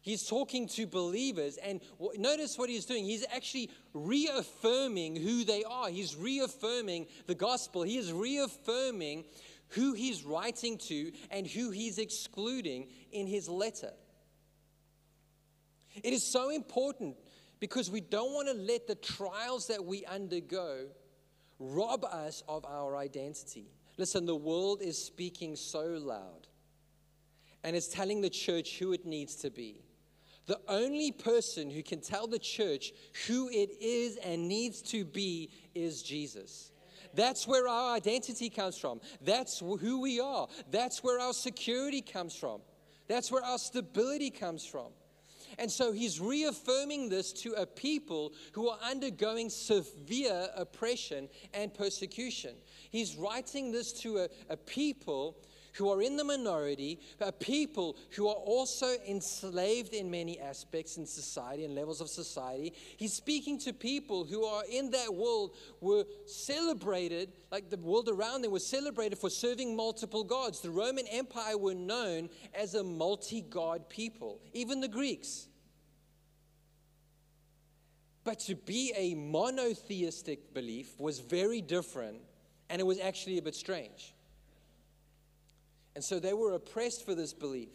He's 0.05 0.27
talking 0.27 0.67
to 0.67 0.85
believers, 0.85 1.57
and 1.57 1.81
w- 1.99 2.21
notice 2.21 2.59
what 2.59 2.69
he's 2.69 2.85
doing. 2.85 3.05
He's 3.05 3.25
actually 3.33 3.71
reaffirming 3.95 5.15
who 5.15 5.43
they 5.43 5.63
are. 5.63 5.89
He's 5.89 6.15
reaffirming 6.15 7.07
the 7.25 7.33
gospel. 7.33 7.81
He 7.81 7.97
is 7.97 8.13
reaffirming 8.13 9.25
who 9.69 9.93
he's 9.93 10.23
writing 10.23 10.77
to 10.89 11.11
and 11.31 11.47
who 11.47 11.71
he's 11.71 11.97
excluding 11.97 12.89
in 13.11 13.25
his 13.25 13.49
letter. 13.49 13.93
It 16.03 16.13
is 16.13 16.23
so 16.23 16.51
important 16.51 17.15
because 17.59 17.89
we 17.89 17.99
don't 17.99 18.31
want 18.31 18.47
to 18.47 18.53
let 18.53 18.85
the 18.85 18.93
trials 18.93 19.65
that 19.69 19.83
we 19.83 20.05
undergo 20.05 20.85
rob 21.57 22.05
us 22.05 22.43
of 22.47 22.63
our 22.65 22.95
identity. 22.95 23.71
Listen, 23.97 24.27
the 24.27 24.35
world 24.35 24.83
is 24.83 25.03
speaking 25.03 25.55
so 25.55 25.97
loud 25.99 26.45
and 27.63 27.75
it's 27.75 27.87
telling 27.87 28.21
the 28.21 28.29
church 28.29 28.77
who 28.77 28.93
it 28.93 29.07
needs 29.07 29.37
to 29.37 29.49
be. 29.49 29.84
The 30.47 30.59
only 30.67 31.11
person 31.11 31.69
who 31.69 31.81
can 31.81 32.01
tell 32.01 32.27
the 32.27 32.39
church 32.39 32.93
who 33.27 33.49
it 33.49 33.71
is 33.81 34.17
and 34.17 34.47
needs 34.47 34.81
to 34.83 35.03
be 35.03 35.49
is 35.73 36.03
Jesus. 36.03 36.71
That's 37.15 37.47
where 37.47 37.67
our 37.67 37.95
identity 37.95 38.49
comes 38.49 38.77
from. 38.77 38.99
That's 39.21 39.59
who 39.59 40.01
we 40.01 40.19
are. 40.19 40.47
That's 40.69 41.03
where 41.03 41.19
our 41.19 41.33
security 41.33 42.01
comes 42.01 42.35
from. 42.35 42.61
That's 43.07 43.31
where 43.31 43.43
our 43.43 43.57
stability 43.57 44.29
comes 44.29 44.65
from. 44.65 44.87
And 45.57 45.71
so 45.71 45.91
he's 45.91 46.19
reaffirming 46.19 47.09
this 47.09 47.31
to 47.33 47.53
a 47.53 47.65
people 47.65 48.33
who 48.51 48.69
are 48.69 48.79
undergoing 48.83 49.49
severe 49.49 50.49
oppression 50.55 51.29
and 51.53 51.73
persecution. 51.73 52.55
He's 52.89 53.15
writing 53.15 53.71
this 53.71 53.93
to 54.01 54.17
a, 54.17 54.29
a 54.49 54.57
people 54.57 55.37
who 55.75 55.89
are 55.89 56.01
in 56.01 56.15
the 56.15 56.23
minority, 56.23 56.99
a 57.19 57.31
people 57.31 57.97
who 58.11 58.27
are 58.27 58.35
also 58.35 58.95
enslaved 59.07 59.93
in 59.93 60.09
many 60.09 60.39
aspects 60.39 60.97
in 60.97 61.05
society 61.05 61.65
and 61.65 61.75
levels 61.75 61.99
of 62.01 62.09
society. 62.09 62.73
He's 62.97 63.13
speaking 63.13 63.59
to 63.59 63.73
people 63.73 64.23
who 64.23 64.45
are 64.45 64.63
in 64.71 64.91
that 64.91 65.13
world, 65.13 65.55
were 65.81 66.05
celebrated, 66.25 67.33
like 67.51 67.69
the 67.69 67.77
world 67.77 68.09
around 68.09 68.41
them 68.41 68.51
was 68.51 68.65
celebrated 68.65 69.17
for 69.17 69.29
serving 69.29 69.75
multiple 69.75 70.23
gods. 70.23 70.61
The 70.61 70.71
Roman 70.71 71.07
Empire 71.07 71.57
were 71.57 71.75
known 71.75 72.29
as 72.53 72.75
a 72.75 72.83
multi 72.83 73.41
god 73.41 73.89
people, 73.89 74.39
even 74.53 74.79
the 74.79 74.87
Greeks. 74.87 75.47
But 78.23 78.39
to 78.41 78.55
be 78.55 78.91
a 78.95 79.13
monotheistic 79.13 80.53
belief 80.53 80.99
was 80.99 81.19
very 81.19 81.61
different, 81.61 82.17
and 82.69 82.79
it 82.79 82.85
was 82.85 82.99
actually 82.99 83.37
a 83.37 83.41
bit 83.41 83.55
strange. 83.55 84.14
And 85.95 86.03
so 86.03 86.19
they 86.19 86.33
were 86.33 86.53
oppressed 86.53 87.05
for 87.05 87.15
this 87.15 87.33
belief. 87.33 87.69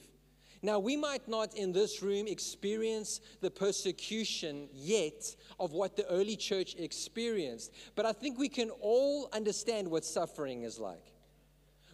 Now, 0.63 0.79
we 0.79 0.95
might 0.95 1.27
not 1.27 1.55
in 1.55 1.73
this 1.73 2.03
room 2.03 2.27
experience 2.29 3.21
the 3.41 3.51
persecution 3.51 4.69
yet 4.75 5.35
of 5.59 5.73
what 5.73 5.97
the 5.97 6.07
early 6.09 6.37
church 6.37 6.75
experienced, 6.77 7.73
but 7.97 8.05
I 8.05 8.13
think 8.13 8.39
we 8.39 8.51
can 8.51 8.69
all 8.81 9.31
understand 9.33 9.89
what 9.89 10.05
suffering 10.05 10.65
is 10.65 10.79
like. 10.79 11.15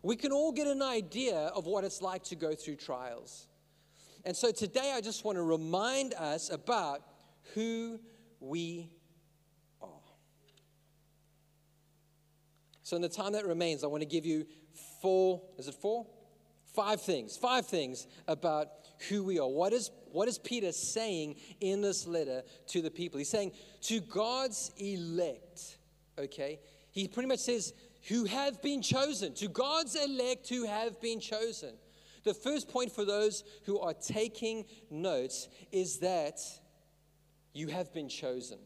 We 0.03 0.17
can 0.17 0.33
all 0.33 0.51
get 0.51 0.67
an 0.67 0.83
idea 0.83 1.37
of 1.37 1.67
what 1.67 1.85
it's 1.85 2.03
like 2.03 2.25
to 2.25 2.35
go 2.35 2.55
through 2.55 2.77
trials. 2.77 3.47
And 4.25 4.37
so 4.37 4.51
today 4.51 4.93
I 4.95 5.01
just 5.01 5.25
want 5.25 5.37
to 5.37 5.43
remind 5.43 6.15
us 6.15 6.51
about 6.51 7.03
who 7.55 8.01
we 8.41 8.91
are. 9.81 9.89
So, 12.83 12.97
in 12.97 13.03
the 13.03 13.09
time 13.09 13.33
that 13.33 13.47
remains, 13.47 13.85
I 13.85 13.87
want 13.87 14.03
to 14.03 14.09
give 14.09 14.27
you 14.27 14.47
four, 15.01 15.43
is 15.59 15.69
it 15.69 15.75
four? 15.75 16.07
Five 16.77 17.01
things, 17.01 17.39
five 17.39 17.67
things 17.67 18.07
about 18.29 18.69
who 19.09 19.25
we 19.25 19.39
are. 19.39 19.49
What 19.49 19.73
is, 19.73 19.91
what 20.13 20.29
is 20.29 20.37
Peter 20.37 20.73
saying 20.73 21.37
in 21.59 21.81
this 21.81 22.07
letter 22.07 22.43
to 22.67 22.83
the 22.83 22.91
people? 22.91 23.17
He's 23.17 23.31
saying, 23.31 23.53
to 23.85 24.01
God's 24.01 24.71
elect, 24.77 25.79
okay? 26.19 26.61
He 26.91 27.09
pretty 27.09 27.29
much 27.29 27.39
says, 27.39 27.73
who 28.09 28.27
have 28.27 28.61
been 28.61 28.83
chosen, 28.83 29.33
to 29.37 29.49
God's 29.49 29.95
elect 29.97 30.51
who 30.51 30.67
have 30.67 31.01
been 31.01 31.19
chosen. 31.19 31.77
The 32.25 32.35
first 32.35 32.69
point 32.69 32.93
for 32.93 33.07
those 33.07 33.43
who 33.65 33.79
are 33.79 33.95
taking 33.95 34.67
notes 34.91 35.49
is 35.73 36.01
that 36.01 36.41
you 37.55 37.69
have 37.69 37.91
been 37.95 38.11
chosen. 38.11 38.59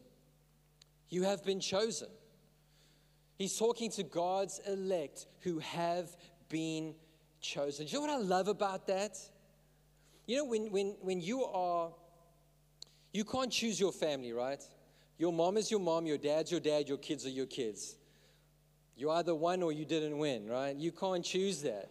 You 1.07 1.23
have 1.23 1.45
been 1.45 1.61
chosen. 1.61 2.09
He's 3.37 3.57
talking 3.57 3.89
to 3.91 4.03
God's 4.03 4.59
elect 4.67 5.27
who 5.43 5.59
have 5.59 6.09
been 6.49 6.93
chosen. 7.41 7.85
Do 7.85 7.91
you 7.91 7.97
know 7.99 8.13
what 8.13 8.21
I 8.21 8.23
love 8.23 8.47
about 8.47 8.87
that? 8.87 9.17
You 10.27 10.37
know, 10.37 10.45
when, 10.45 10.71
when, 10.71 10.95
when 11.01 11.21
you 11.21 11.43
are, 11.43 11.91
you 13.13 13.25
can't 13.25 13.51
choose 13.51 13.79
your 13.79 13.91
family, 13.91 14.31
right? 14.31 14.61
Your 15.17 15.33
mom 15.33 15.57
is 15.57 15.69
your 15.69 15.79
mom, 15.79 16.05
your 16.05 16.17
dad's 16.17 16.51
your 16.51 16.59
dad, 16.59 16.87
your 16.87 16.97
kids 16.97 17.25
are 17.25 17.29
your 17.29 17.45
kids. 17.45 17.95
You 18.95 19.09
either 19.11 19.35
won 19.35 19.63
or 19.63 19.71
you 19.71 19.85
didn't 19.85 20.17
win, 20.17 20.47
right? 20.47 20.75
You 20.75 20.91
can't 20.91 21.23
choose 21.23 21.61
that. 21.63 21.89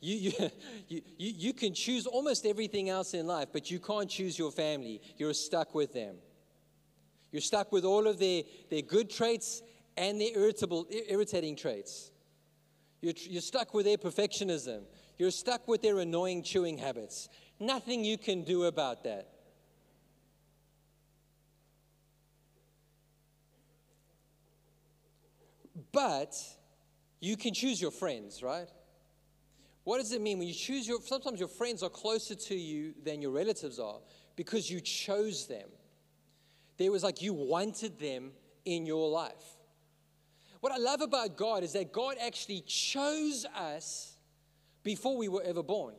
You, 0.00 0.16
you, 0.16 0.50
you, 0.88 1.02
you, 1.18 1.52
can 1.52 1.74
choose 1.74 2.06
almost 2.06 2.46
everything 2.46 2.88
else 2.88 3.14
in 3.14 3.26
life, 3.26 3.48
but 3.52 3.70
you 3.70 3.78
can't 3.78 4.08
choose 4.08 4.38
your 4.38 4.50
family. 4.50 5.00
You're 5.16 5.34
stuck 5.34 5.74
with 5.74 5.92
them. 5.92 6.16
You're 7.32 7.42
stuck 7.42 7.72
with 7.72 7.84
all 7.84 8.06
of 8.06 8.18
their, 8.18 8.42
their 8.70 8.82
good 8.82 9.10
traits 9.10 9.62
and 9.96 10.20
their 10.20 10.36
irritable, 10.36 10.86
irritating 11.08 11.56
traits. 11.56 12.10
You're, 13.00 13.14
you're 13.16 13.42
stuck 13.42 13.74
with 13.74 13.86
their 13.86 13.96
perfectionism. 13.96 14.82
You're 15.18 15.30
stuck 15.30 15.68
with 15.68 15.82
their 15.82 15.98
annoying 15.98 16.42
chewing 16.42 16.78
habits. 16.78 17.28
Nothing 17.60 18.04
you 18.04 18.18
can 18.18 18.44
do 18.44 18.64
about 18.64 19.04
that. 19.04 19.28
But 25.92 26.34
you 27.20 27.36
can 27.36 27.54
choose 27.54 27.80
your 27.80 27.90
friends, 27.90 28.42
right? 28.42 28.68
What 29.84 29.98
does 29.98 30.12
it 30.12 30.20
mean 30.20 30.38
when 30.38 30.46
you 30.46 30.54
choose 30.54 30.86
your 30.86 31.00
sometimes 31.00 31.40
your 31.40 31.48
friends 31.48 31.82
are 31.82 31.88
closer 31.88 32.34
to 32.34 32.54
you 32.54 32.94
than 33.04 33.22
your 33.22 33.30
relatives 33.30 33.78
are 33.78 34.00
because 34.36 34.70
you 34.70 34.80
chose 34.80 35.46
them. 35.46 35.68
There 36.76 36.92
was 36.92 37.02
like 37.02 37.22
you 37.22 37.32
wanted 37.32 37.98
them 37.98 38.32
in 38.64 38.86
your 38.86 39.08
life. 39.08 39.57
What 40.60 40.72
I 40.72 40.78
love 40.78 41.00
about 41.00 41.36
God 41.36 41.62
is 41.62 41.72
that 41.74 41.92
God 41.92 42.16
actually 42.20 42.62
chose 42.62 43.46
us 43.56 44.16
before 44.82 45.16
we 45.16 45.28
were 45.28 45.42
ever 45.42 45.62
born. 45.62 45.94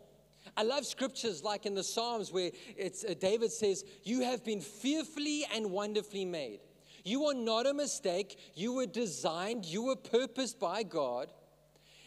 I 0.58 0.63
love 0.63 0.86
scriptures 0.86 1.44
like 1.44 1.66
in 1.66 1.75
the 1.75 1.84
Psalms 1.84 2.32
where 2.32 2.51
it's, 2.75 3.04
uh, 3.04 3.13
David 3.20 3.51
says, 3.51 3.84
You 4.04 4.22
have 4.22 4.44
been 4.44 4.62
fearfully 4.62 5.46
and 5.54 5.72
wonderfully 5.72 6.25
made. 6.25 6.60
You 7.04 7.25
are 7.25 7.34
not 7.34 7.66
a 7.66 7.74
mistake. 7.74 8.38
You 8.56 8.74
were 8.74 8.86
designed, 8.86 9.66
you 9.66 9.84
were 9.84 9.96
purposed 9.96 10.60
by 10.60 10.84
God. 10.84 11.32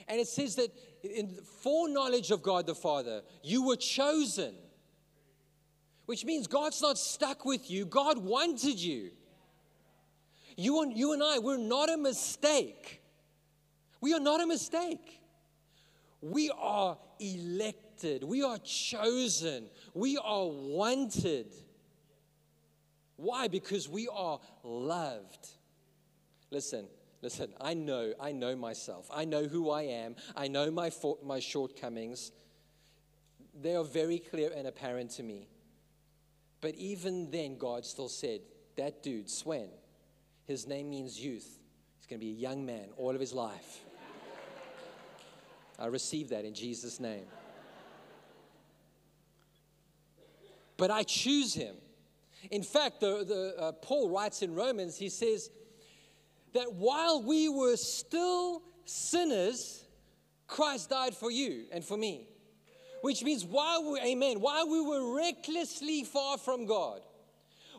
And 0.09 0.21
it 0.21 0.29
says 0.29 0.57
that 0.57 0.71
in 1.03 1.29
foreknowledge 1.63 2.31
of 2.31 2.43
God 2.43 2.67
the 2.67 2.75
Father, 2.75 3.23
you 3.43 3.67
were 3.67 3.77
chosen. 3.77 4.55
Which 6.07 6.25
means 6.25 6.47
God's 6.47 6.83
not 6.83 6.99
stuck 6.99 7.45
with 7.45 7.71
you, 7.71 7.87
God 7.87 8.19
wanted 8.19 8.79
you. 8.79 9.13
You 10.57 10.83
and, 10.83 10.97
you 10.97 11.13
and 11.13 11.23
I, 11.23 11.39
we're 11.39 11.57
not 11.57 11.91
a 11.91 11.97
mistake. 11.97 13.03
We 14.01 14.15
are 14.15 14.21
not 14.21 14.41
a 14.41 14.47
mistake. 14.47 15.21
We 16.21 16.51
are 16.57 16.99
elected. 17.19 18.25
We 18.25 18.43
are 18.43 18.59
chosen. 18.59 19.69
We 19.95 20.19
are 20.19 20.47
wanted. 20.47 21.53
Why? 23.17 23.49
Because 23.49 23.89
we 23.89 24.09
are 24.09 24.41
loved. 24.63 25.49
Listen, 26.51 26.87
listen, 27.23 27.53
I 27.61 27.75
know, 27.75 28.13
I 28.21 28.33
know 28.33 28.57
myself. 28.57 29.09
I 29.13 29.25
know 29.25 29.45
who 29.45 29.71
I 29.71 29.83
am. 29.83 30.17
I 30.37 30.49
know 30.49 30.71
my, 30.71 30.91
for, 30.91 31.19
my 31.25 31.41
shortcomings. 31.41 32.33
They 33.61 33.77
are 33.77 33.85
very 33.85 34.19
clear 34.19 34.51
and 34.55 34.67
apparent 34.67 35.11
to 35.13 35.23
me. 35.23 35.49
But 36.61 36.75
even 36.77 37.31
then, 37.31 37.59
God 37.59 37.85
still 37.85 38.09
said, 38.09 38.41
That 38.77 39.03
dude, 39.03 39.29
Swen, 39.29 39.69
his 40.53 40.67
name 40.67 40.91
means 40.91 41.19
youth. 41.19 41.59
He's 41.99 42.07
going 42.07 42.21
to 42.21 42.25
be 42.25 42.33
a 42.33 42.37
young 42.37 42.65
man 42.65 42.89
all 42.97 43.15
of 43.15 43.21
his 43.21 43.33
life. 43.33 43.81
I 45.79 45.87
receive 45.87 46.29
that 46.29 46.45
in 46.45 46.55
Jesus' 46.55 47.01
name. 47.01 47.25
But 50.77 50.91
I 50.91 51.03
choose 51.03 51.55
him. 51.55 51.75
In 52.51 52.63
fact, 52.63 53.01
the, 53.01 53.25
the, 53.25 53.63
uh, 53.63 53.73
Paul 53.73 54.11
writes 54.11 54.43
in 54.43 54.55
Romans, 54.55 54.97
he 54.97 55.09
says 55.09 55.51
that 56.55 56.73
while 56.73 57.23
we 57.23 57.49
were 57.49 57.77
still 57.77 58.63
sinners, 58.85 59.85
Christ 60.47 60.91
died 60.91 61.15
for 61.15 61.31
you 61.31 61.65
and 61.73 61.85
for 61.85 61.97
me. 61.97 62.29
Which 63.01 63.23
means 63.23 63.45
while 63.45 63.93
we, 63.93 64.01
amen, 64.01 64.41
while 64.41 64.69
we 64.69 64.81
were 64.81 65.17
recklessly 65.17 66.05
far 66.05 66.39
from 66.39 66.67
God, 66.67 67.01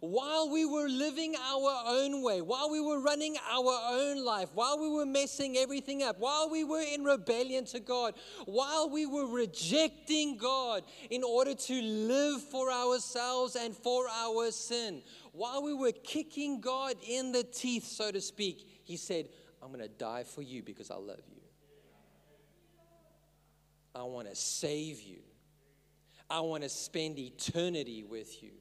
while 0.03 0.50
we 0.50 0.65
were 0.65 0.89
living 0.89 1.33
our 1.33 1.81
own 1.88 2.22
way, 2.22 2.41
while 2.41 2.69
we 2.69 2.81
were 2.81 3.00
running 3.00 3.38
our 3.50 3.79
own 3.89 4.22
life, 4.25 4.50
while 4.53 4.77
we 4.77 4.89
were 4.89 5.05
messing 5.05 5.55
everything 5.55 6.03
up, 6.03 6.19
while 6.19 6.50
we 6.50 6.65
were 6.65 6.81
in 6.81 7.05
rebellion 7.05 7.63
to 7.63 7.79
God, 7.79 8.13
while 8.45 8.89
we 8.89 9.05
were 9.05 9.27
rejecting 9.27 10.36
God 10.36 10.83
in 11.10 11.24
order 11.24 11.55
to 11.55 11.81
live 11.81 12.41
for 12.41 12.69
ourselves 12.69 13.55
and 13.55 13.74
for 13.74 14.10
our 14.10 14.51
sin, 14.51 15.01
while 15.31 15.63
we 15.63 15.74
were 15.74 15.93
kicking 15.93 16.60
God 16.60 16.95
in 17.07 17.31
the 17.31 17.43
teeth, 17.43 17.86
so 17.86 18.12
to 18.12 18.19
speak, 18.19 18.81
He 18.83 18.98
said, 18.98 19.29
I'm 19.62 19.69
going 19.69 19.79
to 19.79 19.88
die 19.88 20.24
for 20.24 20.41
you 20.41 20.63
because 20.63 20.91
I 20.91 20.95
love 20.95 21.24
you. 21.33 21.41
I 23.95 24.03
want 24.03 24.27
to 24.27 24.36
save 24.36 25.01
you. 25.01 25.19
I 26.29 26.41
want 26.41 26.63
to 26.63 26.69
spend 26.69 27.17
eternity 27.17 28.03
with 28.03 28.43
you. 28.43 28.51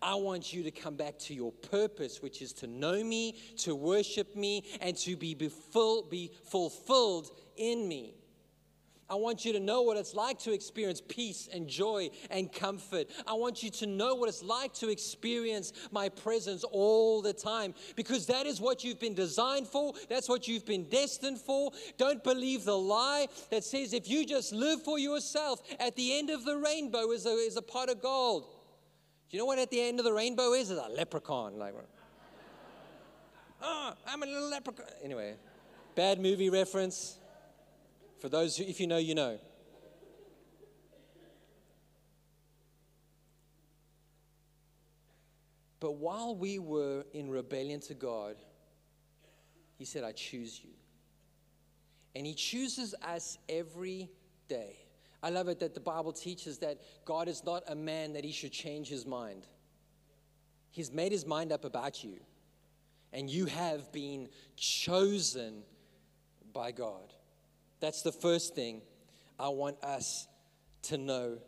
I 0.00 0.14
want 0.14 0.52
you 0.52 0.62
to 0.62 0.70
come 0.70 0.96
back 0.96 1.18
to 1.20 1.34
your 1.34 1.52
purpose, 1.52 2.22
which 2.22 2.42
is 2.42 2.52
to 2.54 2.66
know 2.66 3.02
me, 3.02 3.36
to 3.58 3.74
worship 3.74 4.36
me, 4.36 4.64
and 4.80 4.96
to 4.98 5.16
be, 5.16 5.34
be 5.34 5.48
fulfilled 5.48 7.30
in 7.56 7.88
me. 7.88 8.14
I 9.12 9.16
want 9.16 9.44
you 9.44 9.52
to 9.52 9.60
know 9.60 9.82
what 9.82 9.98
it's 9.98 10.14
like 10.14 10.38
to 10.38 10.54
experience 10.54 11.02
peace 11.06 11.46
and 11.52 11.68
joy 11.68 12.08
and 12.30 12.50
comfort. 12.50 13.10
I 13.26 13.34
want 13.34 13.62
you 13.62 13.68
to 13.68 13.86
know 13.86 14.14
what 14.14 14.30
it's 14.30 14.42
like 14.42 14.72
to 14.76 14.88
experience 14.88 15.74
my 15.90 16.08
presence 16.08 16.64
all 16.64 17.20
the 17.20 17.34
time 17.34 17.74
because 17.94 18.24
that 18.28 18.46
is 18.46 18.58
what 18.58 18.84
you've 18.84 18.98
been 18.98 19.12
designed 19.12 19.68
for. 19.68 19.92
That's 20.08 20.30
what 20.30 20.48
you've 20.48 20.64
been 20.64 20.84
destined 20.84 21.40
for. 21.40 21.72
Don't 21.98 22.24
believe 22.24 22.64
the 22.64 22.78
lie 22.78 23.26
that 23.50 23.64
says 23.64 23.92
if 23.92 24.08
you 24.08 24.24
just 24.24 24.50
live 24.50 24.82
for 24.82 24.98
yourself, 24.98 25.60
at 25.78 25.94
the 25.94 26.16
end 26.18 26.30
of 26.30 26.46
the 26.46 26.56
rainbow 26.56 27.10
is 27.10 27.26
a, 27.26 27.32
is 27.32 27.58
a 27.58 27.62
pot 27.62 27.90
of 27.90 28.00
gold. 28.00 28.46
You 29.32 29.38
know 29.38 29.46
what 29.46 29.58
at 29.58 29.70
the 29.70 29.80
end 29.80 29.98
of 29.98 30.04
the 30.04 30.12
rainbow 30.12 30.52
is? 30.52 30.70
It's 30.70 30.78
a 30.78 30.90
leprechaun. 30.90 31.58
Like, 31.58 31.74
oh, 33.62 33.94
I'm 34.06 34.22
a 34.22 34.26
little 34.26 34.50
leprechaun. 34.50 34.84
Anyway, 35.02 35.36
bad 35.94 36.20
movie 36.20 36.50
reference. 36.50 37.18
For 38.20 38.28
those 38.28 38.58
who, 38.58 38.64
if 38.64 38.78
you 38.78 38.86
know, 38.86 38.98
you 38.98 39.14
know. 39.14 39.38
But 45.80 45.94
while 45.94 46.36
we 46.36 46.58
were 46.58 47.04
in 47.14 47.30
rebellion 47.30 47.80
to 47.80 47.94
God, 47.94 48.36
He 49.78 49.86
said, 49.86 50.04
I 50.04 50.12
choose 50.12 50.60
you. 50.62 50.70
And 52.14 52.26
He 52.26 52.34
chooses 52.34 52.94
us 53.02 53.38
every 53.48 54.10
day. 54.46 54.81
I 55.22 55.30
love 55.30 55.48
it 55.48 55.60
that 55.60 55.74
the 55.74 55.80
Bible 55.80 56.12
teaches 56.12 56.58
that 56.58 56.78
God 57.04 57.28
is 57.28 57.44
not 57.44 57.62
a 57.68 57.74
man 57.74 58.14
that 58.14 58.24
He 58.24 58.32
should 58.32 58.52
change 58.52 58.88
His 58.88 59.06
mind. 59.06 59.46
He's 60.70 60.90
made 60.90 61.12
His 61.12 61.24
mind 61.24 61.52
up 61.52 61.64
about 61.64 62.02
you. 62.02 62.18
And 63.12 63.30
you 63.30 63.46
have 63.46 63.92
been 63.92 64.28
chosen 64.56 65.62
by 66.52 66.72
God. 66.72 67.12
That's 67.78 68.02
the 68.02 68.12
first 68.12 68.54
thing 68.54 68.82
I 69.38 69.48
want 69.48 69.82
us 69.84 70.26
to 70.84 70.98
know 70.98 71.38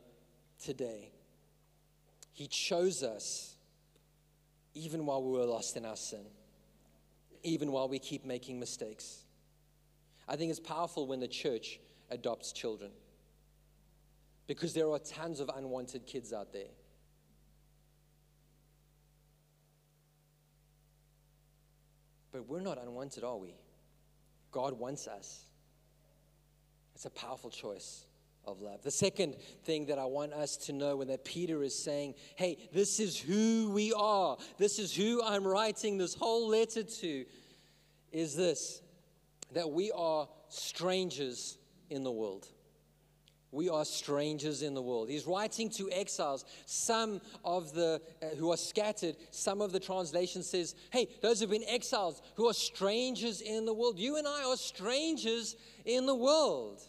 today. 0.62 1.10
He 2.32 2.46
chose 2.46 3.02
us 3.02 3.56
even 4.74 5.06
while 5.06 5.22
we 5.22 5.38
were 5.38 5.46
lost 5.46 5.76
in 5.76 5.84
our 5.84 5.96
sin, 5.96 6.24
even 7.42 7.72
while 7.72 7.88
we 7.88 7.98
keep 7.98 8.24
making 8.24 8.60
mistakes. 8.60 9.22
I 10.28 10.36
think 10.36 10.50
it's 10.50 10.60
powerful 10.60 11.06
when 11.06 11.20
the 11.20 11.28
church 11.28 11.80
adopts 12.10 12.52
children 12.52 12.90
because 14.46 14.74
there 14.74 14.90
are 14.90 14.98
tons 14.98 15.40
of 15.40 15.50
unwanted 15.54 16.06
kids 16.06 16.32
out 16.32 16.52
there. 16.52 16.72
But 22.32 22.48
we're 22.48 22.60
not 22.60 22.82
unwanted, 22.82 23.22
are 23.24 23.36
we? 23.36 23.54
God 24.50 24.72
wants 24.72 25.06
us. 25.06 25.46
It's 26.94 27.04
a 27.04 27.10
powerful 27.10 27.50
choice 27.50 28.06
of 28.46 28.60
love. 28.60 28.82
The 28.82 28.90
second 28.90 29.36
thing 29.64 29.86
that 29.86 29.98
I 29.98 30.04
want 30.04 30.32
us 30.32 30.56
to 30.66 30.72
know 30.72 30.96
when 30.96 31.08
that 31.08 31.24
Peter 31.24 31.62
is 31.62 31.74
saying, 31.74 32.14
hey, 32.36 32.58
this 32.72 33.00
is 33.00 33.18
who 33.18 33.70
we 33.70 33.92
are, 33.92 34.36
this 34.58 34.78
is 34.78 34.94
who 34.94 35.22
I'm 35.22 35.46
writing 35.46 35.96
this 35.96 36.14
whole 36.14 36.48
letter 36.48 36.82
to, 36.82 37.24
is 38.12 38.36
this 38.36 38.80
that 39.52 39.70
we 39.70 39.92
are 39.92 40.28
strangers 40.48 41.58
in 41.90 42.02
the 42.02 42.10
world. 42.10 42.48
We 43.54 43.68
are 43.68 43.84
strangers 43.84 44.62
in 44.62 44.74
the 44.74 44.82
world. 44.82 45.08
He's 45.08 45.26
writing 45.26 45.70
to 45.70 45.88
exiles, 45.90 46.44
some 46.66 47.20
of 47.44 47.72
the 47.72 48.02
uh, 48.20 48.34
who 48.36 48.50
are 48.50 48.56
scattered. 48.56 49.16
Some 49.30 49.60
of 49.60 49.70
the 49.70 49.78
translation 49.78 50.42
says, 50.42 50.74
"Hey, 50.90 51.08
those 51.22 51.38
who've 51.38 51.48
been 51.48 51.64
exiles, 51.68 52.20
who 52.34 52.48
are 52.48 52.54
strangers 52.54 53.40
in 53.40 53.64
the 53.64 53.72
world. 53.72 53.98
You 53.98 54.16
and 54.16 54.26
I 54.26 54.44
are 54.44 54.56
strangers 54.56 55.56
in 55.84 56.06
the 56.06 56.14
world." 56.14 56.82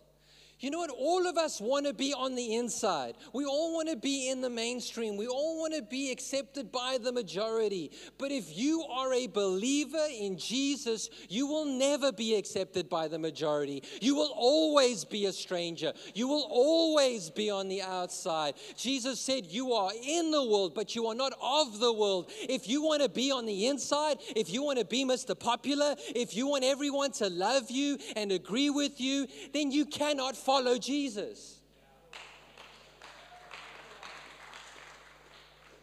You 0.65 0.71
know 0.71 0.79
what? 0.79 0.89
All 0.89 1.27
of 1.27 1.37
us 1.37 1.61
want 1.61 1.85
to 1.85 1.93
be 1.93 2.11
on 2.11 2.33
the 2.33 2.55
inside. 2.55 3.17
We 3.33 3.45
all 3.45 3.75
want 3.75 3.87
to 3.89 3.95
be 3.95 4.31
in 4.31 4.41
the 4.41 4.49
mainstream. 4.49 5.15
We 5.15 5.27
all 5.27 5.59
want 5.59 5.75
to 5.75 5.83
be 5.83 6.11
accepted 6.11 6.71
by 6.71 6.97
the 6.99 7.11
majority. 7.11 7.91
But 8.17 8.31
if 8.31 8.57
you 8.57 8.81
are 8.81 9.13
a 9.13 9.27
believer 9.27 10.07
in 10.19 10.39
Jesus, 10.39 11.11
you 11.29 11.45
will 11.45 11.65
never 11.65 12.11
be 12.11 12.33
accepted 12.33 12.89
by 12.89 13.07
the 13.07 13.19
majority. 13.19 13.83
You 14.01 14.15
will 14.15 14.33
always 14.35 15.05
be 15.05 15.27
a 15.27 15.31
stranger. 15.31 15.93
You 16.15 16.27
will 16.27 16.47
always 16.49 17.29
be 17.29 17.51
on 17.51 17.67
the 17.67 17.83
outside. 17.83 18.55
Jesus 18.75 19.19
said, 19.19 19.45
You 19.45 19.73
are 19.73 19.91
in 20.03 20.31
the 20.31 20.43
world, 20.43 20.73
but 20.73 20.95
you 20.95 21.05
are 21.05 21.13
not 21.13 21.33
of 21.43 21.79
the 21.79 21.93
world. 21.93 22.31
If 22.49 22.67
you 22.67 22.81
want 22.81 23.03
to 23.03 23.09
be 23.09 23.31
on 23.31 23.45
the 23.45 23.67
inside, 23.67 24.17
if 24.35 24.51
you 24.51 24.63
want 24.63 24.79
to 24.79 24.85
be 24.85 25.05
Mr. 25.05 25.37
Popular, 25.37 25.95
if 26.15 26.35
you 26.35 26.47
want 26.47 26.63
everyone 26.63 27.11
to 27.11 27.29
love 27.29 27.69
you 27.69 27.99
and 28.15 28.31
agree 28.31 28.71
with 28.71 28.99
you, 28.99 29.27
then 29.53 29.71
you 29.71 29.85
cannot 29.85 30.35
follow 30.35 30.54
Jesus. 30.79 31.59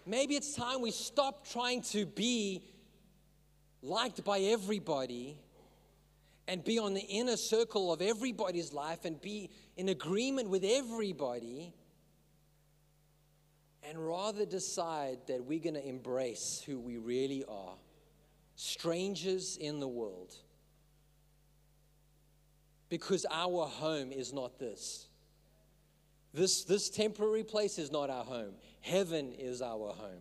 Maybe 0.07 0.35
it's 0.35 0.55
time 0.55 0.81
we 0.81 0.91
stop 0.91 1.47
trying 1.47 1.83
to 1.83 2.07
be 2.07 2.65
liked 3.83 4.25
by 4.25 4.41
everybody 4.41 5.39
and 6.49 6.65
be 6.65 6.79
on 6.79 6.95
the 6.95 7.03
inner 7.03 7.37
circle 7.37 7.93
of 7.93 8.03
everybody's 8.03 8.73
life 8.73 9.05
and 9.05 9.21
be 9.21 9.51
in 9.77 9.89
agreement 9.89 10.49
with 10.49 10.65
everybody 10.65 11.73
and 13.83 13.99
rather 13.99 14.45
decide 14.45 15.19
that 15.27 15.45
we're 15.45 15.61
going 15.61 15.75
to 15.75 15.87
embrace 15.87 16.63
who 16.65 16.79
we 16.79 16.97
really 16.97 17.45
are 17.49 17.75
strangers 18.57 19.57
in 19.57 19.81
the 19.81 19.89
world 19.89 20.35
because 22.93 23.25
our 23.31 23.65
home 23.65 24.13
is 24.13 24.35
not 24.35 24.59
this. 24.59 25.07
This, 26.35 26.65
this 26.65 26.91
temporary 26.91 27.43
place 27.43 27.79
is 27.79 27.91
not 27.91 28.11
our 28.11 28.23
home. 28.23 28.53
Heaven 28.83 29.33
is 29.33 29.63
our 29.63 29.95
home. 29.95 30.21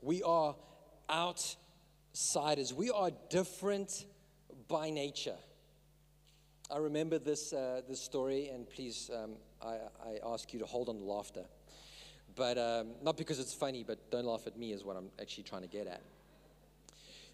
We 0.00 0.22
are 0.22 0.54
outsiders. 1.10 2.72
We 2.72 2.92
are 2.92 3.10
different 3.30 4.04
by 4.68 4.90
nature. 4.90 5.38
I 6.70 6.76
remember 6.76 7.18
this, 7.18 7.52
uh, 7.52 7.80
this 7.88 8.00
story, 8.00 8.50
and 8.50 8.70
please, 8.70 9.10
um, 9.12 9.32
I, 9.60 9.78
I 10.06 10.18
ask 10.24 10.52
you 10.52 10.60
to 10.60 10.66
hold 10.66 10.88
on 10.88 10.98
to 10.98 11.04
laughter. 11.04 11.46
But 12.36 12.58
um, 12.58 12.92
not 13.02 13.16
because 13.16 13.40
it's 13.40 13.54
funny, 13.54 13.82
but 13.82 14.12
don't 14.12 14.24
laugh 14.24 14.46
at 14.46 14.56
me, 14.56 14.70
is 14.70 14.84
what 14.84 14.96
I'm 14.96 15.10
actually 15.20 15.42
trying 15.42 15.62
to 15.62 15.68
get 15.68 15.88
at. 15.88 16.00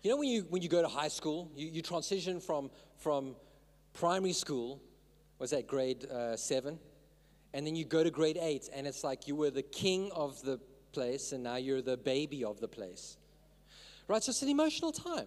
You 0.02 0.10
know, 0.10 0.16
when 0.16 0.28
you, 0.28 0.46
when 0.48 0.62
you 0.62 0.68
go 0.68 0.80
to 0.80 0.88
high 0.88 1.08
school, 1.08 1.50
you, 1.54 1.68
you 1.68 1.82
transition 1.82 2.40
from, 2.40 2.70
from 2.96 3.36
primary 3.92 4.32
school, 4.32 4.80
was 5.38 5.50
that 5.50 5.66
grade 5.66 6.06
uh, 6.06 6.36
seven? 6.36 6.78
And 7.52 7.66
then 7.66 7.76
you 7.76 7.84
go 7.84 8.02
to 8.02 8.10
grade 8.10 8.38
eight, 8.40 8.70
and 8.72 8.86
it's 8.86 9.04
like 9.04 9.28
you 9.28 9.36
were 9.36 9.50
the 9.50 9.62
king 9.62 10.10
of 10.14 10.40
the 10.42 10.58
place, 10.92 11.32
and 11.32 11.42
now 11.42 11.56
you're 11.56 11.82
the 11.82 11.98
baby 11.98 12.44
of 12.44 12.60
the 12.60 12.68
place. 12.68 13.18
Right? 14.08 14.22
So 14.22 14.30
it's 14.30 14.42
an 14.42 14.48
emotional 14.48 14.92
time. 14.92 15.26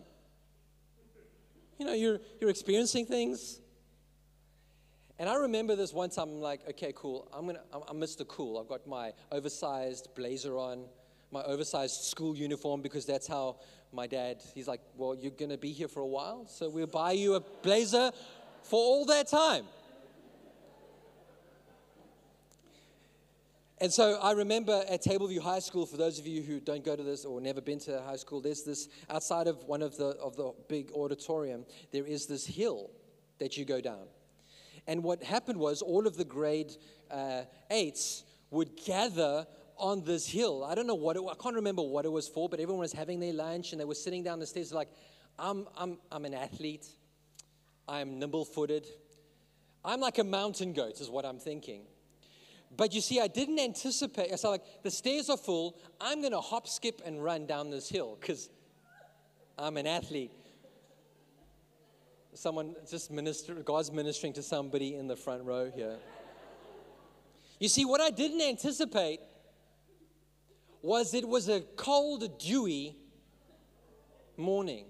You 1.78 1.86
know, 1.86 1.94
you're, 1.94 2.20
you're 2.42 2.50
experiencing 2.50 3.06
things. 3.06 3.60
And 5.20 5.30
I 5.30 5.36
remember 5.36 5.76
this 5.76 5.94
one 5.94 6.10
time, 6.10 6.30
I'm 6.30 6.42
like, 6.42 6.68
okay, 6.72 6.94
cool. 6.96 7.28
I'm, 7.32 7.46
gonna, 7.46 7.62
I'm, 7.72 7.82
I'm 7.88 8.00
Mr. 8.00 8.28
Cool. 8.28 8.58
I've 8.58 8.68
got 8.68 8.88
my 8.88 9.14
oversized 9.32 10.10
blazer 10.16 10.58
on, 10.58 10.86
my 11.34 11.44
oversized 11.44 12.04
school 12.04 12.38
uniform, 12.38 12.82
because 12.82 13.06
that's 13.06 13.28
how 13.28 13.58
my 13.92 14.08
dad, 14.08 14.42
he's 14.54 14.68
like, 14.68 14.82
Well, 14.96 15.16
you're 15.16 15.32
going 15.32 15.52
to 15.52 15.58
be 15.58 15.72
here 15.72 15.88
for 15.88 16.02
a 16.02 16.08
while, 16.08 16.46
so 16.48 16.70
we'll 16.70 16.88
buy 16.88 17.12
you 17.12 17.34
a 17.34 17.40
blazer 17.40 18.12
for 18.62 18.80
all 18.80 19.06
that 19.06 19.28
time. 19.28 19.66
And 23.80 23.92
so 23.92 24.18
I 24.22 24.32
remember 24.32 24.84
at 24.90 25.04
Tableview 25.04 25.42
High 25.42 25.60
School, 25.60 25.86
for 25.86 25.98
those 25.98 26.18
of 26.18 26.26
you 26.26 26.42
who 26.42 26.62
don't 26.62 26.86
go 26.86 26.96
to 26.96 27.04
this 27.04 27.26
or 27.26 27.42
never 27.42 27.60
been 27.60 27.80
to 27.80 28.02
high 28.02 28.16
school, 28.16 28.40
there's 28.40 28.64
this 28.64 28.88
outside 29.10 29.48
of 29.48 29.62
one 29.66 29.82
of 29.82 29.98
the 29.98 30.16
of 30.22 30.38
the 30.38 30.54
big 30.70 30.92
auditorium, 30.94 31.66
there 31.92 32.06
is 32.06 32.26
this 32.26 32.46
hill 32.46 32.92
that 33.40 33.58
you 33.58 33.66
go 33.66 33.82
down. 33.82 34.06
And 34.88 35.04
what 35.04 35.22
happened 35.24 35.60
was 35.60 35.82
all 35.82 36.08
of 36.08 36.16
the 36.16 36.24
grade 36.24 36.72
uh, 37.12 37.42
eights 37.72 38.24
would 38.52 38.78
gather 38.86 39.48
on 39.84 40.02
this 40.06 40.26
hill. 40.26 40.64
I 40.64 40.76
don't 40.76 40.88
know 40.88 40.96
what 40.96 41.18
it, 41.18 41.24
I 41.30 41.36
can't 41.36 41.56
remember 41.56 41.82
what 41.82 42.06
it 42.06 42.12
was 42.12 42.30
for, 42.30 42.48
but 42.48 42.62
everyone 42.62 42.80
was 42.80 42.94
having 42.94 43.20
their 43.20 43.34
lunch 43.34 43.74
and 43.74 43.82
they 43.82 43.86
were 43.86 43.96
sitting 43.96 44.24
down 44.24 44.40
the 44.40 44.48
stairs 44.48 44.72
like, 44.72 44.88
I'm, 45.38 45.68
I'm, 45.76 45.98
I'm 46.10 46.24
an 46.24 46.34
athlete. 46.34 46.88
I'm 47.88 48.18
nimble 48.18 48.46
footed. 48.46 48.88
I'm 49.84 50.00
like 50.00 50.20
a 50.20 50.24
mountain 50.24 50.72
goat, 50.72 51.02
is 51.02 51.10
what 51.10 51.26
I'm 51.26 51.38
thinking. 51.38 51.82
But 52.78 52.94
you 52.94 53.02
see, 53.02 53.20
I 53.20 53.28
didn't 53.28 53.60
anticipate. 53.60 54.32
I 54.32 54.38
said, 54.38 54.48
like, 54.48 54.64
the 54.84 54.90
stairs 54.90 55.30
are 55.30 55.38
full. 55.38 55.78
I'm 56.00 56.22
going 56.22 56.32
to 56.32 56.40
hop, 56.40 56.66
skip, 56.66 57.02
and 57.06 57.22
run 57.22 57.46
down 57.46 57.70
this 57.70 57.90
hill 57.90 58.18
because 58.20 58.50
I'm 59.60 59.76
an 59.76 59.86
athlete. 59.86 60.32
Someone 62.36 62.74
just 62.90 63.12
minister, 63.12 63.54
God's 63.56 63.92
ministering 63.92 64.32
to 64.34 64.42
somebody 64.42 64.96
in 64.96 65.08
the 65.08 65.18
front 65.18 65.44
row 65.44 65.70
here. 65.70 65.98
You 67.60 67.68
see, 67.68 67.84
what 67.84 68.00
I 68.00 68.12
didn't 68.12 68.42
anticipate 68.42 69.20
was 70.84 71.14
it 71.16 71.28
was 71.28 71.50
a 71.50 71.62
cold, 71.78 72.38
dewy 72.38 72.96
morning. 74.38 74.86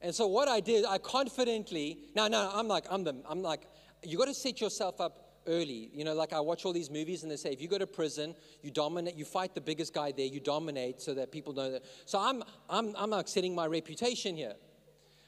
And 0.00 0.14
so 0.14 0.26
what 0.26 0.48
I 0.48 0.60
did, 0.60 0.86
I 0.86 0.96
confidently, 0.96 1.98
now, 2.14 2.28
now, 2.28 2.50
I'm 2.54 2.68
like, 2.68 2.84
I'm 2.88 3.04
the, 3.04 3.14
I'm 3.28 3.42
like, 3.42 3.66
you 4.02 4.16
got 4.16 4.28
to 4.28 4.34
set 4.34 4.60
yourself 4.60 5.00
up 5.00 5.42
early. 5.46 5.90
You 5.92 6.04
know, 6.04 6.14
like 6.14 6.32
I 6.32 6.40
watch 6.40 6.64
all 6.64 6.72
these 6.72 6.88
movies 6.88 7.22
and 7.22 7.30
they 7.30 7.36
say 7.36 7.52
if 7.52 7.60
you 7.60 7.68
go 7.68 7.78
to 7.78 7.86
prison, 7.86 8.34
you 8.62 8.70
dominate, 8.70 9.16
you 9.16 9.24
fight 9.24 9.54
the 9.54 9.60
biggest 9.60 9.92
guy 9.92 10.12
there, 10.12 10.26
you 10.26 10.40
dominate 10.40 11.02
so 11.02 11.12
that 11.14 11.32
people 11.32 11.52
know 11.52 11.72
that. 11.72 11.84
So 12.06 12.18
I'm, 12.18 12.42
I'm, 12.70 12.94
I'm 12.96 13.10
like 13.10 13.28
setting 13.28 13.54
my 13.54 13.66
reputation 13.66 14.36
here. 14.36 14.54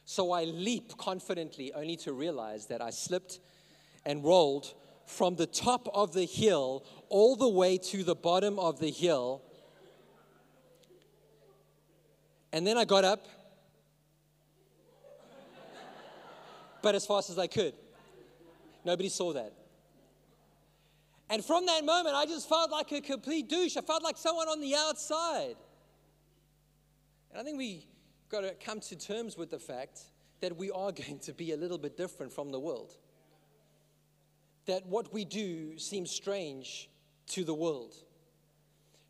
So 0.05 0.33
I 0.33 0.44
leap 0.44 0.96
confidently 0.96 1.72
only 1.74 1.96
to 1.96 2.12
realize 2.12 2.66
that 2.66 2.81
I 2.81 2.90
slipped 2.90 3.40
and 4.07 4.24
rolled 4.24 4.72
from 5.07 5.37
the 5.37 5.46
top 5.46 5.88
of 5.92 6.12
the 6.12 6.24
hill 6.24 6.85
all 7.12 7.37
the 7.37 7.48
way 7.48 7.77
to 7.77 8.03
the 8.03 8.14
bottom 8.14 8.59
of 8.59 8.81
the 8.81 8.90
hill. 8.90 9.42
And 12.55 12.66
then 12.66 12.79
I 12.79 12.87
got 12.87 13.05
up, 13.05 13.27
but 16.81 16.94
as 16.94 17.05
fast 17.05 17.29
as 17.29 17.38
I 17.38 17.46
could. 17.46 17.75
Nobody 18.85 19.11
saw 19.11 19.35
that. 19.35 19.53
And 21.29 21.44
from 21.44 21.66
that 21.66 21.85
moment, 21.85 22.16
I 22.16 22.25
just 22.25 22.48
felt 22.48 22.70
like 22.70 22.90
a 22.92 23.03
complete 23.03 23.48
douche. 23.48 23.77
I 23.77 23.83
felt 23.83 24.03
like 24.03 24.16
someone 24.16 24.48
on 24.48 24.61
the 24.61 24.75
outside. 24.75 25.57
And 27.31 27.40
I 27.40 27.44
think 27.44 27.59
we've 27.59 27.85
got 28.31 28.40
to 28.40 28.55
come 28.55 28.81
to 28.81 28.96
terms 28.96 29.37
with 29.37 29.51
the 29.51 29.59
fact 29.59 30.01
that 30.40 30.57
we 30.57 30.70
are 30.70 30.92
going 30.92 31.18
to 31.20 31.35
be 31.35 31.53
a 31.53 31.57
little 31.59 31.79
bit 31.79 31.98
different 31.98 32.33
from 32.33 32.51
the 32.51 32.59
world. 32.59 32.96
That 34.64 34.87
what 34.87 35.12
we 35.12 35.27
do 35.27 35.79
seems 35.79 36.11
strange 36.11 36.88
to 37.33 37.45
the 37.45 37.55
world 37.55 37.95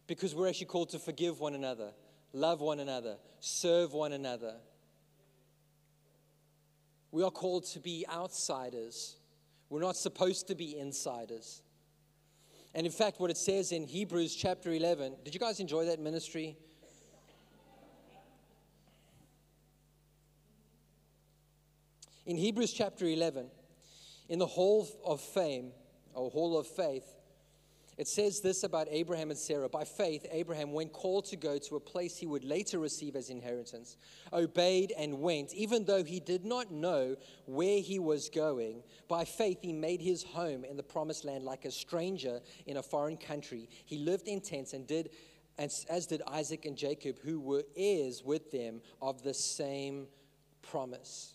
because 0.06 0.34
we're 0.34 0.48
actually 0.48 0.66
called 0.66 0.90
to 0.90 0.98
forgive 0.98 1.40
one 1.40 1.54
another, 1.54 1.92
love 2.32 2.60
one 2.60 2.80
another, 2.80 3.16
serve 3.40 3.92
one 3.92 4.12
another. 4.12 4.54
We 7.10 7.22
are 7.24 7.30
called 7.30 7.64
to 7.66 7.80
be 7.80 8.04
outsiders. 8.12 9.16
We're 9.68 9.80
not 9.80 9.96
supposed 9.96 10.48
to 10.48 10.54
be 10.54 10.78
insiders. 10.78 11.62
And 12.74 12.86
in 12.86 12.92
fact, 12.92 13.20
what 13.20 13.30
it 13.30 13.36
says 13.36 13.72
in 13.72 13.86
Hebrews 13.86 14.34
chapter 14.34 14.72
11, 14.72 15.16
did 15.24 15.34
you 15.34 15.40
guys 15.40 15.60
enjoy 15.60 15.86
that 15.86 16.00
ministry? 16.00 16.56
In 22.24 22.36
Hebrews 22.36 22.72
chapter 22.72 23.04
11, 23.04 23.48
in 24.28 24.38
the 24.38 24.46
hall 24.46 24.88
of 25.04 25.20
fame, 25.20 25.72
or 26.14 26.30
hall 26.30 26.56
of 26.56 26.66
faith, 26.66 27.04
it 27.98 28.08
says 28.08 28.40
this 28.40 28.64
about 28.64 28.88
Abraham 28.90 29.30
and 29.30 29.38
Sarah. 29.38 29.68
By 29.68 29.84
faith, 29.84 30.26
Abraham, 30.30 30.72
when 30.72 30.88
called 30.88 31.26
to 31.26 31.36
go 31.36 31.58
to 31.58 31.76
a 31.76 31.80
place 31.80 32.16
he 32.16 32.26
would 32.26 32.44
later 32.44 32.78
receive 32.78 33.16
as 33.16 33.28
inheritance, 33.28 33.96
obeyed 34.32 34.92
and 34.98 35.20
went, 35.20 35.52
even 35.54 35.84
though 35.84 36.02
he 36.02 36.18
did 36.18 36.44
not 36.44 36.70
know 36.70 37.16
where 37.44 37.80
he 37.80 37.98
was 37.98 38.30
going. 38.30 38.82
By 39.08 39.24
faith, 39.24 39.58
he 39.60 39.72
made 39.72 40.00
his 40.00 40.22
home 40.22 40.64
in 40.64 40.76
the 40.76 40.82
promised 40.82 41.24
land 41.24 41.44
like 41.44 41.66
a 41.66 41.70
stranger 41.70 42.40
in 42.66 42.78
a 42.78 42.82
foreign 42.82 43.18
country. 43.18 43.68
He 43.84 43.98
lived 43.98 44.26
in 44.26 44.40
tents 44.40 44.72
and 44.72 44.86
did, 44.86 45.10
as 45.58 46.06
did 46.06 46.22
Isaac 46.26 46.64
and 46.64 46.76
Jacob, 46.76 47.18
who 47.22 47.40
were 47.40 47.64
heirs 47.76 48.22
with 48.24 48.50
them 48.50 48.80
of 49.02 49.22
the 49.22 49.34
same 49.34 50.06
promise. 50.62 51.34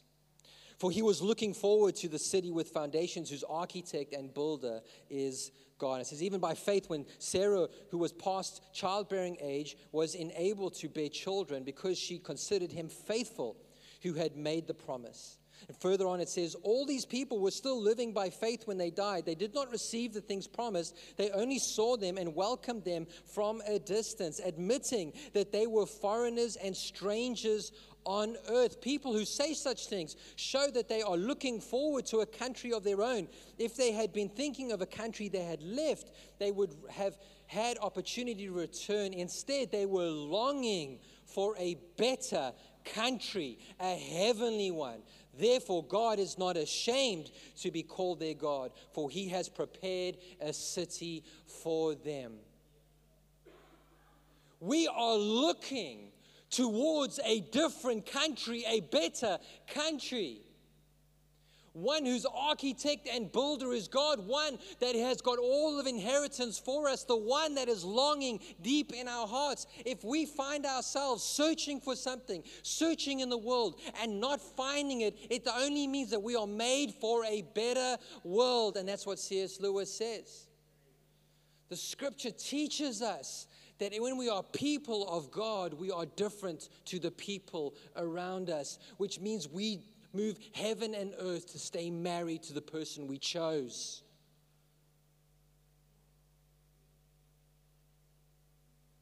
For 0.80 0.92
he 0.92 1.02
was 1.02 1.22
looking 1.22 1.54
forward 1.54 1.96
to 1.98 2.08
the 2.08 2.20
city 2.20 2.52
with 2.52 2.70
foundations, 2.70 3.30
whose 3.30 3.44
architect 3.44 4.14
and 4.14 4.34
builder 4.34 4.82
is 5.10 5.52
God. 5.78 6.02
It 6.02 6.08
says, 6.08 6.24
even 6.24 6.40
by 6.40 6.54
faith, 6.54 6.90
when 6.90 7.06
Sarah, 7.20 7.68
who 7.90 7.98
was 7.98 8.14
past 8.14 8.62
childbearing 8.74 9.38
age, 9.42 9.78
was 9.92 10.16
enabled 10.16 10.76
to 10.76 10.90
bear 10.90 11.10
children 11.10 11.64
because 11.64 11.98
she 11.98 12.18
considered 12.18 12.72
him 12.72 12.90
faithful 12.90 13.58
who 14.04 14.14
had 14.14 14.36
made 14.36 14.68
the 14.68 14.74
promise. 14.74 15.38
And 15.68 15.76
further 15.78 16.08
on, 16.08 16.22
it 16.22 16.30
says, 16.30 16.56
All 16.64 16.86
these 16.86 17.06
people 17.06 17.40
were 17.40 17.52
still 17.52 17.82
living 17.82 18.14
by 18.14 18.30
faith 18.30 18.68
when 18.68 18.78
they 18.78 18.92
died. 18.92 19.26
They 19.26 19.36
did 19.36 19.54
not 19.54 19.72
receive 19.72 20.14
the 20.14 20.22
things 20.22 20.48
promised, 20.48 20.98
they 21.18 21.32
only 21.32 21.60
saw 21.60 21.98
them 21.98 22.18
and 22.18 22.36
welcomed 22.36 22.84
them 22.84 23.08
from 23.26 23.62
a 23.68 23.80
distance, 23.80 24.40
admitting 24.44 25.14
that 25.34 25.52
they 25.52 25.68
were 25.68 25.86
foreigners 25.86 26.56
and 26.58 26.76
strangers 26.76 27.72
on 28.08 28.38
earth. 28.50 28.82
People 28.82 29.12
who 29.12 29.26
say 29.26 29.54
such 29.54 29.88
things 29.88 30.16
show 30.38 30.72
that 30.72 30.88
they 30.88 31.02
are 31.02 31.18
looking 31.18 31.60
forward 31.60 32.06
to 32.08 32.20
a 32.20 32.26
country 32.26 32.72
of 32.72 32.84
their 32.84 33.02
own. 33.02 33.28
If 33.60 33.76
they 33.76 33.92
had 33.92 34.14
been 34.14 34.30
thinking 34.30 34.72
of 34.72 34.82
a 34.82 34.86
country 34.86 35.28
they 35.28 35.44
had 35.44 35.62
left, 35.62 36.12
they 36.40 36.52
would 36.52 36.74
have 36.90 37.18
had 37.48 37.78
opportunity 37.80 38.48
to 38.48 38.54
return. 38.54 39.14
Instead, 39.14 39.72
they 39.72 39.86
were 39.86 40.08
longing 40.08 41.00
for 41.26 41.54
a 41.58 41.78
better 41.98 42.54
country, 42.86 43.60
a 43.80 43.96
heavenly 43.96 44.72
one. 44.72 45.02
Therefore, 45.38 45.84
God 45.84 46.18
is 46.18 46.38
not 46.38 46.56
ashamed 46.56 47.30
to 47.60 47.72
be 47.72 47.84
called 47.84 48.22
their 48.22 48.34
God, 48.34 48.72
for 48.94 49.10
he 49.10 49.28
has 49.30 49.50
prepared 49.50 50.18
a 50.40 50.54
city 50.54 51.26
for 51.46 51.94
them. 51.94 52.36
We 54.62 54.88
are 54.88 55.16
looking 55.16 56.12
towards 56.50 57.20
a 57.26 57.42
different 57.42 58.06
country, 58.06 58.64
a 58.68 58.82
better 58.82 59.40
country. 59.68 60.42
One 61.78 62.06
whose 62.06 62.26
architect 62.26 63.08
and 63.08 63.32
builder 63.32 63.72
is 63.72 63.88
God, 63.88 64.26
one 64.26 64.58
that 64.80 64.96
has 64.96 65.22
got 65.22 65.38
all 65.38 65.80
of 65.80 65.86
inheritance 65.86 66.58
for 66.58 66.90
us, 66.90 67.04
the 67.04 67.16
one 67.16 67.54
that 67.54 67.70
is 67.70 67.86
longing 67.86 68.40
deep 68.64 68.94
in 68.94 69.08
our 69.08 69.28
hearts. 69.28 69.68
If 69.86 70.04
we 70.04 70.26
find 70.26 70.66
ourselves 70.66 71.24
searching 71.24 71.80
for 71.80 71.96
something, 71.96 72.42
searching 72.64 73.20
in 73.20 73.30
the 73.30 73.38
world, 73.38 73.80
and 74.02 74.20
not 74.20 74.42
finding 74.42 75.02
it, 75.02 75.18
it 75.30 75.48
only 75.56 75.86
means 75.86 76.10
that 76.10 76.24
we 76.24 76.36
are 76.36 76.48
made 76.48 76.96
for 76.96 77.24
a 77.26 77.44
better 77.54 77.98
world. 78.24 78.76
And 78.76 78.90
that's 78.90 79.06
what 79.06 79.20
C.S. 79.20 79.60
Lewis 79.60 79.94
says. 79.94 80.48
The 81.70 81.76
scripture 81.76 82.32
teaches 82.32 83.04
us 83.04 83.46
that 83.80 83.94
when 84.00 84.18
we 84.18 84.30
are 84.30 84.44
people 84.44 85.08
of 85.08 85.32
God, 85.32 85.74
we 85.74 85.92
are 85.92 86.06
different 86.06 86.70
to 86.86 87.00
the 87.00 87.12
people 87.12 87.76
around 87.96 88.50
us, 88.50 88.80
which 88.98 89.20
means 89.20 89.48
we 89.48 89.82
move 90.14 90.38
heaven 90.54 90.96
and 90.96 91.14
earth 91.20 91.52
to 91.52 91.60
stay 91.60 91.90
married 91.90 92.44
to 92.44 92.54
the 92.54 92.62
person 92.62 93.08
we 93.08 93.18
chose. 93.18 94.02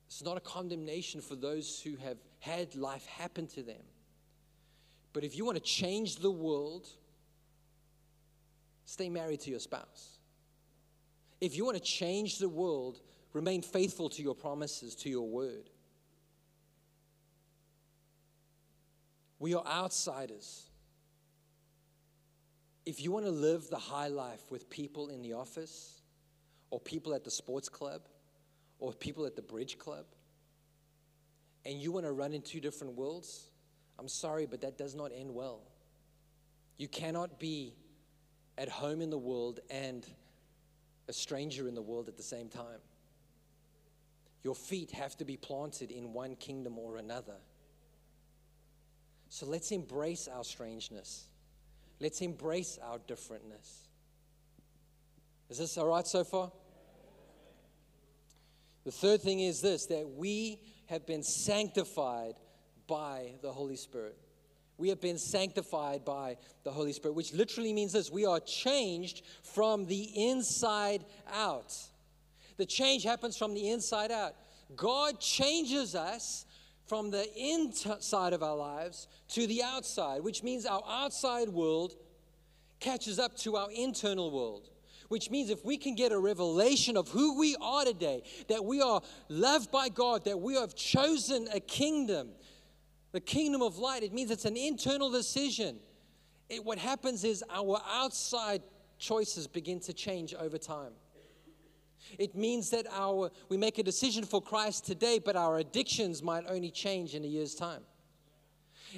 It's 0.08 0.24
not 0.24 0.38
a 0.38 0.42
condemnation 0.42 1.20
for 1.20 1.36
those 1.36 1.82
who 1.82 1.98
have 1.98 2.18
had 2.40 2.74
life 2.76 3.06
happen 3.06 3.48
to 3.48 3.64
them. 3.64 3.84
But 5.12 5.24
if 5.24 5.38
you 5.38 5.46
want 5.46 5.58
to 5.58 5.64
change 5.64 6.18
the 6.18 6.32
world, 6.32 6.88
stay 8.86 9.10
married 9.10 9.42
to 9.42 9.50
your 9.50 9.60
spouse. 9.60 10.20
If 11.42 11.56
you 11.58 11.66
want 11.66 11.78
to 11.78 11.84
change 11.84 12.40
the 12.40 12.48
world, 12.50 13.02
Remain 13.36 13.62
faithful 13.62 14.08
to 14.12 14.22
your 14.22 14.34
promises, 14.34 14.96
to 14.96 15.10
your 15.10 15.28
word. 15.28 15.70
We 19.40 19.54
are 19.54 19.66
outsiders. 19.68 20.70
If 22.86 23.02
you 23.04 23.12
want 23.12 23.26
to 23.26 23.32
live 23.32 23.70
the 23.70 23.78
high 23.78 24.08
life 24.08 24.40
with 24.50 24.70
people 24.70 25.10
in 25.10 25.22
the 25.22 25.34
office, 25.34 26.00
or 26.70 26.80
people 26.80 27.14
at 27.14 27.26
the 27.26 27.30
sports 27.30 27.68
club, 27.68 28.04
or 28.80 28.94
people 28.94 29.26
at 29.26 29.36
the 29.36 29.42
bridge 29.42 29.78
club, 29.78 30.06
and 31.66 31.76
you 31.76 31.92
want 31.92 32.06
to 32.06 32.14
run 32.14 32.34
in 32.34 32.42
two 32.42 32.62
different 32.62 32.96
worlds, 32.96 33.50
I'm 34.00 34.08
sorry, 34.08 34.46
but 34.46 34.62
that 34.62 34.78
does 34.78 34.96
not 34.96 35.12
end 35.14 35.30
well. 35.30 35.60
You 36.78 36.88
cannot 36.88 37.38
be 37.38 37.74
at 38.58 38.70
home 38.70 39.02
in 39.02 39.10
the 39.10 39.18
world 39.18 39.60
and 39.70 40.08
a 41.10 41.14
stranger 41.14 41.68
in 41.68 41.76
the 41.76 41.82
world 41.82 42.08
at 42.08 42.16
the 42.16 42.24
same 42.24 42.48
time. 42.48 42.80
Your 44.46 44.54
feet 44.54 44.92
have 44.92 45.18
to 45.18 45.26
be 45.26 45.38
planted 45.38 45.90
in 45.90 46.14
one 46.14 46.36
kingdom 46.36 46.78
or 46.78 46.98
another. 46.98 47.38
So 49.30 49.48
let's 49.48 49.72
embrace 49.72 50.28
our 50.28 50.44
strangeness. 50.44 51.30
Let's 52.00 52.22
embrace 52.22 52.78
our 52.84 53.00
differentness. 53.00 53.88
Is 55.50 55.58
this 55.58 55.76
all 55.80 55.88
right 55.88 56.06
so 56.06 56.24
far? 56.24 56.52
The 58.84 58.92
third 58.92 59.24
thing 59.24 59.40
is 59.40 59.62
this 59.62 59.88
that 59.88 60.08
we 60.16 60.60
have 60.86 61.08
been 61.08 61.24
sanctified 61.24 62.36
by 62.86 63.32
the 63.42 63.52
Holy 63.52 63.78
Spirit. 63.78 64.16
We 64.78 64.90
have 64.90 65.02
been 65.02 65.18
sanctified 65.18 66.06
by 66.06 66.38
the 66.64 66.70
Holy 66.70 66.94
Spirit, 66.94 67.16
which 67.16 67.34
literally 67.34 67.74
means 67.74 67.94
this 67.94 68.12
we 68.12 68.28
are 68.28 68.42
changed 68.42 69.24
from 69.42 69.88
the 69.88 70.04
inside 70.30 71.04
out. 71.34 71.74
The 72.58 72.66
change 72.66 73.04
happens 73.04 73.38
from 73.38 73.54
the 73.54 73.70
inside 73.70 74.12
out. 74.12 74.36
God 74.76 75.20
changes 75.20 75.96
us 75.96 76.46
from 76.88 77.12
the 77.12 77.28
inside 77.36 78.34
of 78.34 78.44
our 78.44 78.56
lives 78.56 79.08
to 79.30 79.48
the 79.48 79.64
outside, 79.64 80.22
which 80.22 80.44
means 80.44 80.66
our 80.66 80.84
outside 80.88 81.50
world 81.50 81.96
catches 82.80 83.20
up 83.20 83.36
to 83.38 83.56
our 83.56 83.72
internal 83.72 84.32
world. 84.32 84.70
Which 85.08 85.30
means 85.30 85.50
if 85.52 85.64
we 85.64 85.78
can 85.78 85.96
get 85.96 86.12
a 86.12 86.18
revelation 86.18 86.98
of 86.98 87.08
who 87.10 87.38
we 87.38 87.56
are 87.62 87.86
today, 87.86 88.24
that 88.48 88.66
we 88.66 88.82
are 88.82 89.02
loved 89.30 89.72
by 89.72 89.90
God, 89.90 90.26
that 90.26 90.40
we 90.40 90.56
have 90.56 90.76
chosen 90.76 91.48
a 91.54 91.60
kingdom, 91.60 92.30
the 93.12 93.20
kingdom 93.20 93.62
of 93.62 93.78
light, 93.78 94.02
it 94.02 94.14
means 94.14 94.32
it's 94.32 94.46
an 94.46 94.58
internal 94.58 95.12
decision. 95.12 95.78
It, 96.50 96.64
what 96.64 96.80
happens 96.80 97.24
is 97.24 97.44
our 97.52 97.80
outside 97.88 98.64
choices 98.98 99.46
begin 99.46 99.80
to 99.82 99.94
change 99.94 100.34
over 100.34 100.58
time. 100.58 100.94
It 102.18 102.36
means 102.36 102.70
that 102.72 102.86
our, 102.92 103.32
we 103.50 103.58
make 103.58 103.78
a 103.78 103.84
decision 103.84 104.24
for 104.24 104.42
Christ 104.42 104.86
today, 104.86 105.20
but 105.20 105.36
our 105.36 105.58
addictions 105.58 106.22
might 106.22 106.46
only 106.48 106.72
change 106.72 107.16
in 107.16 107.24
a 107.24 107.28
year's 107.28 107.56
time. 107.56 107.82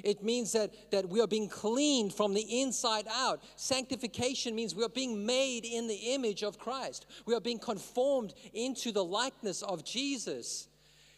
It 0.04 0.22
means 0.22 0.52
that, 0.52 0.90
that 0.90 1.08
we 1.08 1.20
are 1.20 1.26
being 1.26 1.48
cleaned 1.48 2.14
from 2.14 2.34
the 2.34 2.60
inside 2.60 3.06
out. 3.10 3.42
Sanctification 3.56 4.54
means 4.54 4.74
we 4.74 4.84
are 4.84 4.88
being 4.88 5.26
made 5.26 5.64
in 5.64 5.86
the 5.86 6.12
image 6.14 6.42
of 6.42 6.58
Christ. 6.58 7.06
We 7.26 7.34
are 7.34 7.40
being 7.40 7.58
conformed 7.58 8.34
into 8.52 8.92
the 8.92 9.04
likeness 9.04 9.62
of 9.62 9.84
Jesus. 9.84 10.68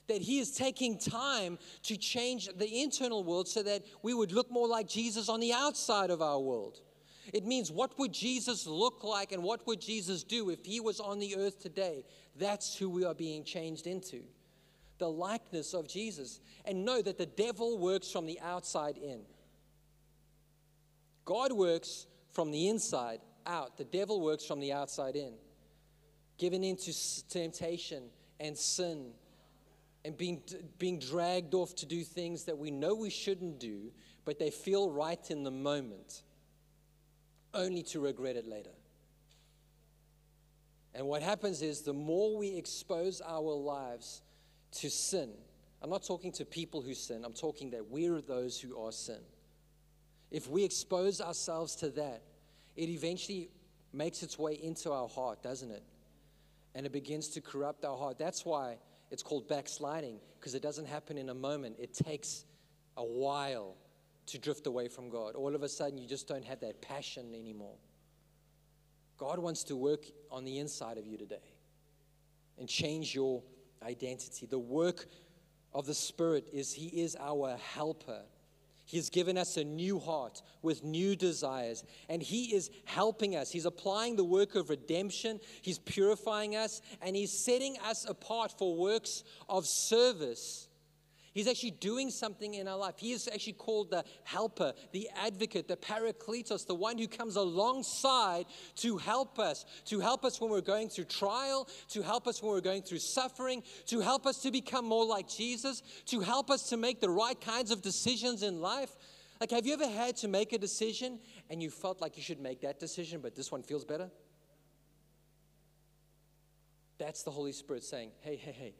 That 0.08 0.22
He 0.22 0.38
is 0.38 0.52
taking 0.52 0.98
time 0.98 1.58
to 1.84 1.96
change 1.96 2.48
the 2.56 2.82
internal 2.82 3.22
world 3.22 3.48
so 3.48 3.62
that 3.62 3.84
we 4.02 4.14
would 4.14 4.32
look 4.32 4.50
more 4.50 4.68
like 4.68 4.88
Jesus 4.88 5.28
on 5.28 5.40
the 5.40 5.52
outside 5.52 6.10
of 6.10 6.22
our 6.22 6.40
world. 6.40 6.80
It 7.32 7.46
means 7.46 7.70
what 7.70 7.98
would 7.98 8.12
Jesus 8.12 8.66
look 8.66 9.04
like 9.04 9.32
and 9.32 9.42
what 9.42 9.66
would 9.66 9.80
Jesus 9.80 10.24
do 10.24 10.50
if 10.50 10.64
he 10.64 10.80
was 10.80 11.00
on 11.00 11.18
the 11.18 11.36
earth 11.36 11.60
today? 11.60 12.04
That's 12.36 12.76
who 12.76 12.88
we 12.88 13.04
are 13.04 13.14
being 13.14 13.44
changed 13.44 13.86
into. 13.86 14.22
The 14.98 15.08
likeness 15.08 15.72
of 15.72 15.88
Jesus. 15.88 16.40
And 16.64 16.84
know 16.84 17.00
that 17.02 17.18
the 17.18 17.26
devil 17.26 17.78
works 17.78 18.10
from 18.10 18.26
the 18.26 18.40
outside 18.40 18.96
in. 18.96 19.20
God 21.24 21.52
works 21.52 22.06
from 22.32 22.50
the 22.50 22.68
inside 22.68 23.20
out, 23.46 23.76
the 23.76 23.84
devil 23.84 24.20
works 24.20 24.44
from 24.44 24.60
the 24.60 24.72
outside 24.72 25.16
in. 25.16 25.34
Given 26.38 26.64
into 26.64 26.92
temptation 27.28 28.04
and 28.38 28.56
sin 28.56 29.10
and 30.04 30.16
being, 30.16 30.42
being 30.78 30.98
dragged 30.98 31.54
off 31.54 31.74
to 31.76 31.86
do 31.86 32.02
things 32.02 32.44
that 32.44 32.56
we 32.56 32.70
know 32.70 32.94
we 32.94 33.10
shouldn't 33.10 33.60
do, 33.60 33.92
but 34.24 34.38
they 34.38 34.50
feel 34.50 34.90
right 34.90 35.30
in 35.30 35.42
the 35.42 35.50
moment 35.50 36.22
only 37.54 37.82
to 37.84 38.00
regret 38.00 38.36
it 38.36 38.46
later. 38.46 38.70
And 40.94 41.06
what 41.06 41.22
happens 41.22 41.62
is 41.62 41.82
the 41.82 41.92
more 41.92 42.36
we 42.36 42.56
expose 42.56 43.20
our 43.20 43.40
lives 43.40 44.22
to 44.72 44.90
sin, 44.90 45.30
I'm 45.82 45.90
not 45.90 46.02
talking 46.02 46.32
to 46.32 46.44
people 46.44 46.82
who 46.82 46.94
sin, 46.94 47.24
I'm 47.24 47.32
talking 47.32 47.70
that 47.70 47.88
we're 47.88 48.20
those 48.20 48.60
who 48.60 48.78
are 48.78 48.92
sin. 48.92 49.20
If 50.30 50.48
we 50.48 50.64
expose 50.64 51.20
ourselves 51.20 51.74
to 51.76 51.90
that, 51.90 52.22
it 52.76 52.88
eventually 52.88 53.50
makes 53.92 54.22
its 54.22 54.38
way 54.38 54.54
into 54.54 54.92
our 54.92 55.08
heart, 55.08 55.42
doesn't 55.42 55.70
it? 55.70 55.82
And 56.74 56.86
it 56.86 56.92
begins 56.92 57.28
to 57.30 57.40
corrupt 57.40 57.84
our 57.84 57.96
heart. 57.96 58.18
That's 58.18 58.44
why 58.44 58.76
it's 59.10 59.22
called 59.22 59.48
backsliding, 59.48 60.20
because 60.38 60.54
it 60.54 60.62
doesn't 60.62 60.86
happen 60.86 61.18
in 61.18 61.30
a 61.30 61.34
moment. 61.34 61.76
It 61.78 61.94
takes 61.94 62.44
a 62.96 63.04
while 63.04 63.74
to 64.32 64.38
drift 64.38 64.66
away 64.66 64.88
from 64.88 65.08
God. 65.08 65.34
All 65.34 65.54
of 65.54 65.62
a 65.62 65.68
sudden, 65.68 65.98
you 65.98 66.08
just 66.08 66.28
don't 66.28 66.44
have 66.44 66.60
that 66.60 66.80
passion 66.80 67.34
anymore. 67.34 67.76
God 69.18 69.38
wants 69.38 69.64
to 69.64 69.76
work 69.76 70.06
on 70.30 70.44
the 70.44 70.58
inside 70.58 70.96
of 70.96 71.06
you 71.06 71.18
today 71.18 71.54
and 72.58 72.68
change 72.68 73.14
your 73.14 73.42
identity. 73.82 74.46
The 74.46 74.58
work 74.58 75.06
of 75.74 75.86
the 75.86 75.94
Spirit 75.94 76.46
is 76.52 76.72
He 76.72 76.86
is 77.02 77.16
our 77.20 77.56
helper. 77.56 78.22
He 78.86 78.96
has 78.96 79.08
given 79.08 79.38
us 79.38 79.56
a 79.56 79.62
new 79.62 80.00
heart 80.00 80.42
with 80.62 80.82
new 80.82 81.14
desires, 81.14 81.84
and 82.08 82.22
He 82.22 82.54
is 82.54 82.70
helping 82.86 83.36
us. 83.36 83.50
He's 83.50 83.66
applying 83.66 84.16
the 84.16 84.24
work 84.24 84.54
of 84.56 84.68
redemption, 84.68 85.38
He's 85.62 85.78
purifying 85.78 86.56
us, 86.56 86.80
and 87.00 87.14
He's 87.14 87.32
setting 87.32 87.76
us 87.84 88.04
apart 88.08 88.52
for 88.58 88.74
works 88.76 89.22
of 89.48 89.66
service 89.66 90.66
He's 91.32 91.46
actually 91.46 91.72
doing 91.72 92.10
something 92.10 92.54
in 92.54 92.66
our 92.66 92.76
life. 92.76 92.94
He 92.98 93.12
is 93.12 93.28
actually 93.32 93.52
called 93.52 93.90
the 93.90 94.04
helper, 94.24 94.74
the 94.90 95.08
advocate, 95.14 95.68
the 95.68 95.76
parakletos, 95.76 96.66
the 96.66 96.74
one 96.74 96.98
who 96.98 97.06
comes 97.06 97.36
alongside 97.36 98.46
to 98.76 98.98
help 98.98 99.38
us, 99.38 99.64
to 99.86 100.00
help 100.00 100.24
us 100.24 100.40
when 100.40 100.50
we're 100.50 100.60
going 100.60 100.88
through 100.88 101.04
trial, 101.04 101.68
to 101.90 102.02
help 102.02 102.26
us 102.26 102.42
when 102.42 102.50
we're 102.50 102.60
going 102.60 102.82
through 102.82 102.98
suffering, 102.98 103.62
to 103.86 104.00
help 104.00 104.26
us 104.26 104.42
to 104.42 104.50
become 104.50 104.84
more 104.84 105.06
like 105.06 105.28
Jesus, 105.28 105.82
to 106.06 106.18
help 106.18 106.50
us 106.50 106.68
to 106.70 106.76
make 106.76 107.00
the 107.00 107.10
right 107.10 107.40
kinds 107.40 107.70
of 107.70 107.80
decisions 107.80 108.42
in 108.42 108.60
life. 108.60 108.90
Like, 109.40 109.52
have 109.52 109.64
you 109.64 109.74
ever 109.74 109.88
had 109.88 110.16
to 110.18 110.28
make 110.28 110.52
a 110.52 110.58
decision 110.58 111.20
and 111.48 111.62
you 111.62 111.70
felt 111.70 112.00
like 112.00 112.16
you 112.16 112.24
should 112.24 112.40
make 112.40 112.62
that 112.62 112.80
decision, 112.80 113.20
but 113.20 113.36
this 113.36 113.52
one 113.52 113.62
feels 113.62 113.84
better? 113.84 114.10
That's 116.98 117.22
the 117.22 117.30
Holy 117.30 117.52
Spirit 117.52 117.84
saying, 117.84 118.10
hey, 118.20 118.34
hey, 118.34 118.52
hey, 118.52 118.74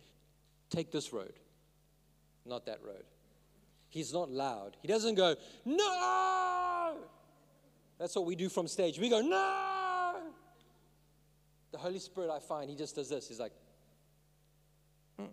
take 0.68 0.90
this 0.90 1.12
road 1.12 1.32
not 2.50 2.66
that 2.66 2.80
road. 2.84 3.04
He's 3.88 4.12
not 4.12 4.30
loud. 4.30 4.76
He 4.82 4.88
doesn't 4.88 5.14
go, 5.14 5.36
no! 5.64 6.96
That's 7.98 8.14
what 8.14 8.26
we 8.26 8.36
do 8.36 8.50
from 8.50 8.68
stage. 8.68 8.98
We 8.98 9.08
go, 9.08 9.20
no! 9.20 10.16
The 11.72 11.78
Holy 11.78 11.98
Spirit, 11.98 12.30
I 12.30 12.40
find, 12.40 12.68
he 12.68 12.76
just 12.76 12.94
does 12.96 13.08
this. 13.08 13.28
He's 13.28 13.40
like, 13.40 13.52
Mm-mm. 15.18 15.28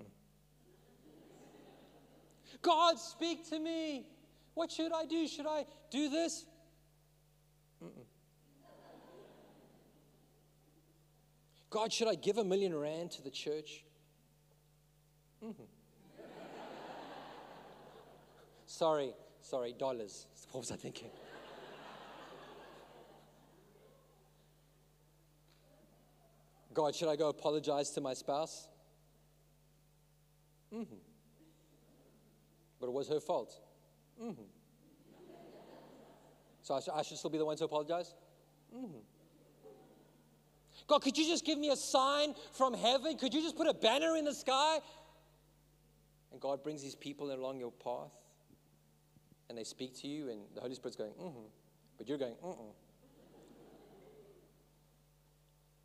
God, 2.62 2.99
speak 2.99 3.49
to 3.49 3.60
me. 3.60 4.06
What 4.53 4.71
should 4.71 4.91
I 4.93 5.06
do? 5.06 5.27
Should 5.27 5.47
I 5.47 5.65
do 5.91 6.10
this? 6.10 6.45
Mm-mm. 7.84 8.06
God, 11.69 11.91
should 11.91 12.08
I 12.08 12.15
give 12.15 12.38
a 12.38 12.43
million 12.43 12.73
rand 12.73 13.12
to 13.12 13.21
the 13.21 13.30
church? 13.30 13.84
Mm-hmm. 15.43 15.63
Sorry, 18.78 19.12
sorry, 19.42 19.74
dollars. 19.74 20.28
What 20.52 20.62
was 20.62 20.72
I 20.72 20.76
thinking? 20.76 21.10
God, 26.76 26.94
should 26.94 27.10
I 27.10 27.16
go 27.16 27.30
apologize 27.30 27.90
to 27.92 28.02
my 28.02 28.13
spouse? 28.13 28.68
Mm-hmm. 30.72 30.96
But 32.80 32.88
it 32.88 32.94
was 32.94 33.10
her 33.10 33.20
fault. 33.20 33.60
Mm-hmm. 34.22 34.44
So 36.62 36.76
I, 36.76 36.80
sh- 36.80 36.90
I 36.94 37.02
should 37.02 37.18
still 37.18 37.32
be 37.32 37.40
the 37.40 37.46
one 37.46 37.58
to 37.58 37.66
apologize? 37.66 38.13
Mm-hmm. 38.76 39.00
God, 40.86 41.02
could 41.02 41.18
you 41.18 41.26
just 41.26 41.44
give 41.44 41.58
me 41.58 41.72
a 41.72 41.76
sign 41.76 42.36
from 42.52 42.76
heaven? 42.76 43.18
Could 43.18 43.34
you 43.34 43.42
just 43.42 43.56
put 43.56 43.68
a 43.68 43.74
banner 43.74 44.16
in 44.16 44.26
the 44.26 44.36
sky? 44.36 44.80
And 46.32 46.40
God 46.40 46.62
brings 46.62 46.84
these 46.84 46.96
people 46.96 47.34
along 47.34 47.60
your 47.60 47.72
path 47.72 48.12
and 49.49 49.57
they 49.57 49.63
speak 49.63 49.95
to 50.01 50.07
you, 50.07 50.29
and 50.29 50.41
the 50.55 50.62
Holy 50.62 50.75
Spirit's 50.75 50.97
going, 50.97 51.12
mm 51.12 51.31
hmm. 51.31 51.47
But 51.97 52.07
you're 52.07 52.17
going, 52.17 52.36
mm. 52.43 52.57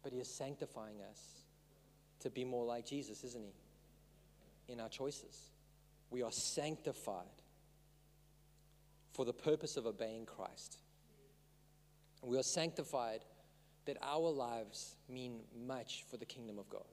But 0.02 0.12
He 0.12 0.18
is 0.18 0.28
sanctifying 0.28 0.96
us 1.10 1.20
to 2.20 2.30
be 2.30 2.44
more 2.44 2.64
like 2.64 2.86
Jesus, 2.86 3.24
isn't 3.24 3.44
He? 3.44 4.72
In 4.72 4.80
our 4.80 4.88
choices. 4.88 5.50
We 6.10 6.22
are 6.22 6.32
sanctified 6.32 7.26
for 9.12 9.24
the 9.24 9.32
purpose 9.32 9.76
of 9.76 9.86
obeying 9.86 10.26
Christ. 10.26 10.78
We 12.22 12.38
are 12.38 12.42
sanctified 12.42 13.24
that 13.86 13.96
our 14.02 14.30
lives 14.30 14.96
mean 15.08 15.40
much 15.66 16.04
for 16.10 16.16
the 16.16 16.24
kingdom 16.24 16.58
of 16.58 16.68
God. 16.68 16.84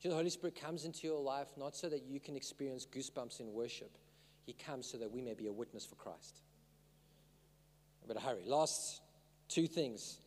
You 0.00 0.10
know, 0.10 0.14
the 0.14 0.18
Holy 0.18 0.30
Spirit 0.30 0.60
comes 0.60 0.84
into 0.84 1.06
your 1.06 1.20
life 1.20 1.48
not 1.56 1.74
so 1.76 1.88
that 1.88 2.02
you 2.04 2.20
can 2.20 2.36
experience 2.36 2.86
goosebumps 2.86 3.40
in 3.40 3.52
worship, 3.52 3.90
he 4.46 4.52
comes 4.52 4.86
so 4.86 4.96
that 4.98 5.10
we 5.10 5.20
may 5.20 5.34
be 5.34 5.48
a 5.48 5.52
witness 5.52 5.84
for 5.84 5.96
Christ. 5.96 6.40
I 8.02 8.06
better 8.06 8.24
hurry. 8.24 8.44
Last 8.46 9.02
two 9.48 9.66
things. 9.66 10.18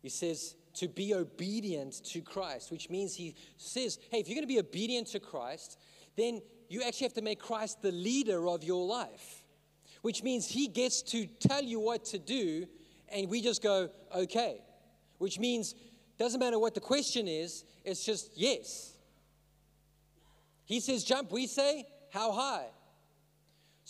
He 0.00 0.08
says 0.08 0.54
to 0.74 0.88
be 0.88 1.12
obedient 1.12 2.04
to 2.06 2.20
Christ, 2.20 2.70
which 2.70 2.88
means 2.88 3.14
he 3.14 3.34
says, 3.56 3.98
hey, 4.10 4.20
if 4.20 4.28
you're 4.28 4.36
going 4.36 4.46
to 4.46 4.54
be 4.54 4.60
obedient 4.60 5.08
to 5.08 5.20
Christ, 5.20 5.78
then 6.16 6.40
you 6.68 6.82
actually 6.82 7.06
have 7.06 7.14
to 7.14 7.22
make 7.22 7.40
Christ 7.40 7.82
the 7.82 7.92
leader 7.92 8.48
of 8.48 8.64
your 8.64 8.86
life, 8.86 9.44
which 10.02 10.22
means 10.22 10.46
he 10.46 10.68
gets 10.68 11.02
to 11.02 11.26
tell 11.26 11.62
you 11.62 11.80
what 11.80 12.04
to 12.06 12.18
do, 12.18 12.66
and 13.08 13.28
we 13.28 13.42
just 13.42 13.62
go, 13.62 13.90
okay. 14.14 14.62
Which 15.18 15.38
means 15.38 15.74
doesn't 16.18 16.40
matter 16.40 16.58
what 16.58 16.74
the 16.74 16.80
question 16.80 17.26
is, 17.26 17.64
it's 17.84 18.04
just 18.04 18.30
yes. 18.34 18.96
He 20.64 20.80
says 20.80 21.04
jump, 21.04 21.32
we 21.32 21.46
say 21.46 21.86
how 22.10 22.32
high. 22.32 22.66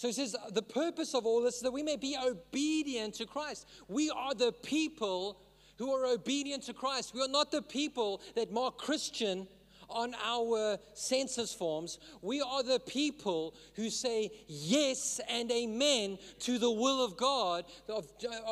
So 0.02 0.08
he 0.08 0.14
says 0.14 0.34
the 0.50 0.62
purpose 0.62 1.14
of 1.14 1.26
all 1.26 1.40
this 1.42 1.54
is 1.54 1.60
that 1.60 1.72
we 1.72 1.84
may 1.84 1.94
be 1.94 2.16
obedient 2.20 3.14
to 3.14 3.24
Christ. 3.24 3.68
We 3.86 4.10
are 4.10 4.34
the 4.34 4.50
people 4.50 5.38
who 5.78 5.92
are 5.92 6.06
obedient 6.06 6.64
to 6.64 6.74
Christ. 6.74 7.14
We 7.14 7.22
are 7.22 7.28
not 7.28 7.52
the 7.52 7.62
people 7.62 8.20
that 8.34 8.50
mark 8.50 8.78
Christian 8.78 9.46
on 9.88 10.16
our 10.20 10.78
census 10.92 11.54
forms. 11.54 12.00
We 12.20 12.40
are 12.40 12.64
the 12.64 12.80
people 12.80 13.54
who 13.74 13.90
say 13.90 14.32
yes 14.48 15.20
and 15.30 15.52
amen 15.52 16.18
to 16.40 16.58
the 16.58 16.72
will 16.72 17.04
of 17.04 17.16
God 17.16 17.64
uh, 17.88 18.00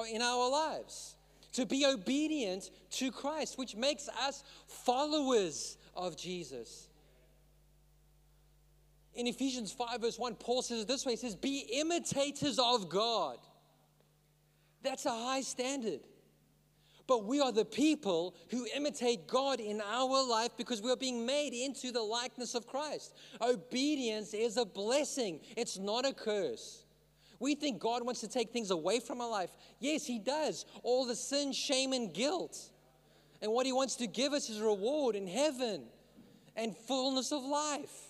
in 0.08 0.22
our 0.22 0.48
lives. 0.48 1.16
To 1.54 1.66
be 1.66 1.84
obedient 1.84 2.70
to 2.92 3.10
Christ, 3.10 3.58
which 3.58 3.74
makes 3.74 4.08
us 4.24 4.44
followers 4.68 5.78
of 5.96 6.16
Jesus. 6.16 6.89
In 9.14 9.26
Ephesians 9.26 9.72
5, 9.72 10.00
verse 10.00 10.18
1, 10.18 10.36
Paul 10.36 10.62
says 10.62 10.82
it 10.82 10.88
this 10.88 11.04
way 11.04 11.12
He 11.12 11.16
says, 11.16 11.34
Be 11.34 11.68
imitators 11.80 12.58
of 12.58 12.88
God. 12.88 13.38
That's 14.82 15.06
a 15.06 15.10
high 15.10 15.42
standard. 15.42 16.00
But 17.06 17.24
we 17.24 17.40
are 17.40 17.50
the 17.50 17.64
people 17.64 18.36
who 18.50 18.66
imitate 18.74 19.26
God 19.26 19.58
in 19.58 19.80
our 19.80 20.24
life 20.28 20.50
because 20.56 20.80
we 20.80 20.92
are 20.92 20.96
being 20.96 21.26
made 21.26 21.52
into 21.52 21.90
the 21.90 22.00
likeness 22.00 22.54
of 22.54 22.68
Christ. 22.68 23.16
Obedience 23.40 24.32
is 24.32 24.56
a 24.56 24.64
blessing, 24.64 25.40
it's 25.56 25.76
not 25.76 26.06
a 26.06 26.12
curse. 26.12 26.84
We 27.40 27.54
think 27.54 27.80
God 27.80 28.04
wants 28.04 28.20
to 28.20 28.28
take 28.28 28.52
things 28.52 28.70
away 28.70 29.00
from 29.00 29.20
our 29.20 29.28
life. 29.28 29.50
Yes, 29.80 30.06
He 30.06 30.18
does. 30.18 30.66
All 30.82 31.06
the 31.06 31.16
sin, 31.16 31.52
shame, 31.52 31.92
and 31.92 32.12
guilt. 32.14 32.70
And 33.42 33.50
what 33.50 33.66
He 33.66 33.72
wants 33.72 33.96
to 33.96 34.06
give 34.06 34.32
us 34.34 34.50
is 34.50 34.60
reward 34.60 35.16
in 35.16 35.26
heaven 35.26 35.84
and 36.54 36.76
fullness 36.76 37.32
of 37.32 37.42
life. 37.42 38.09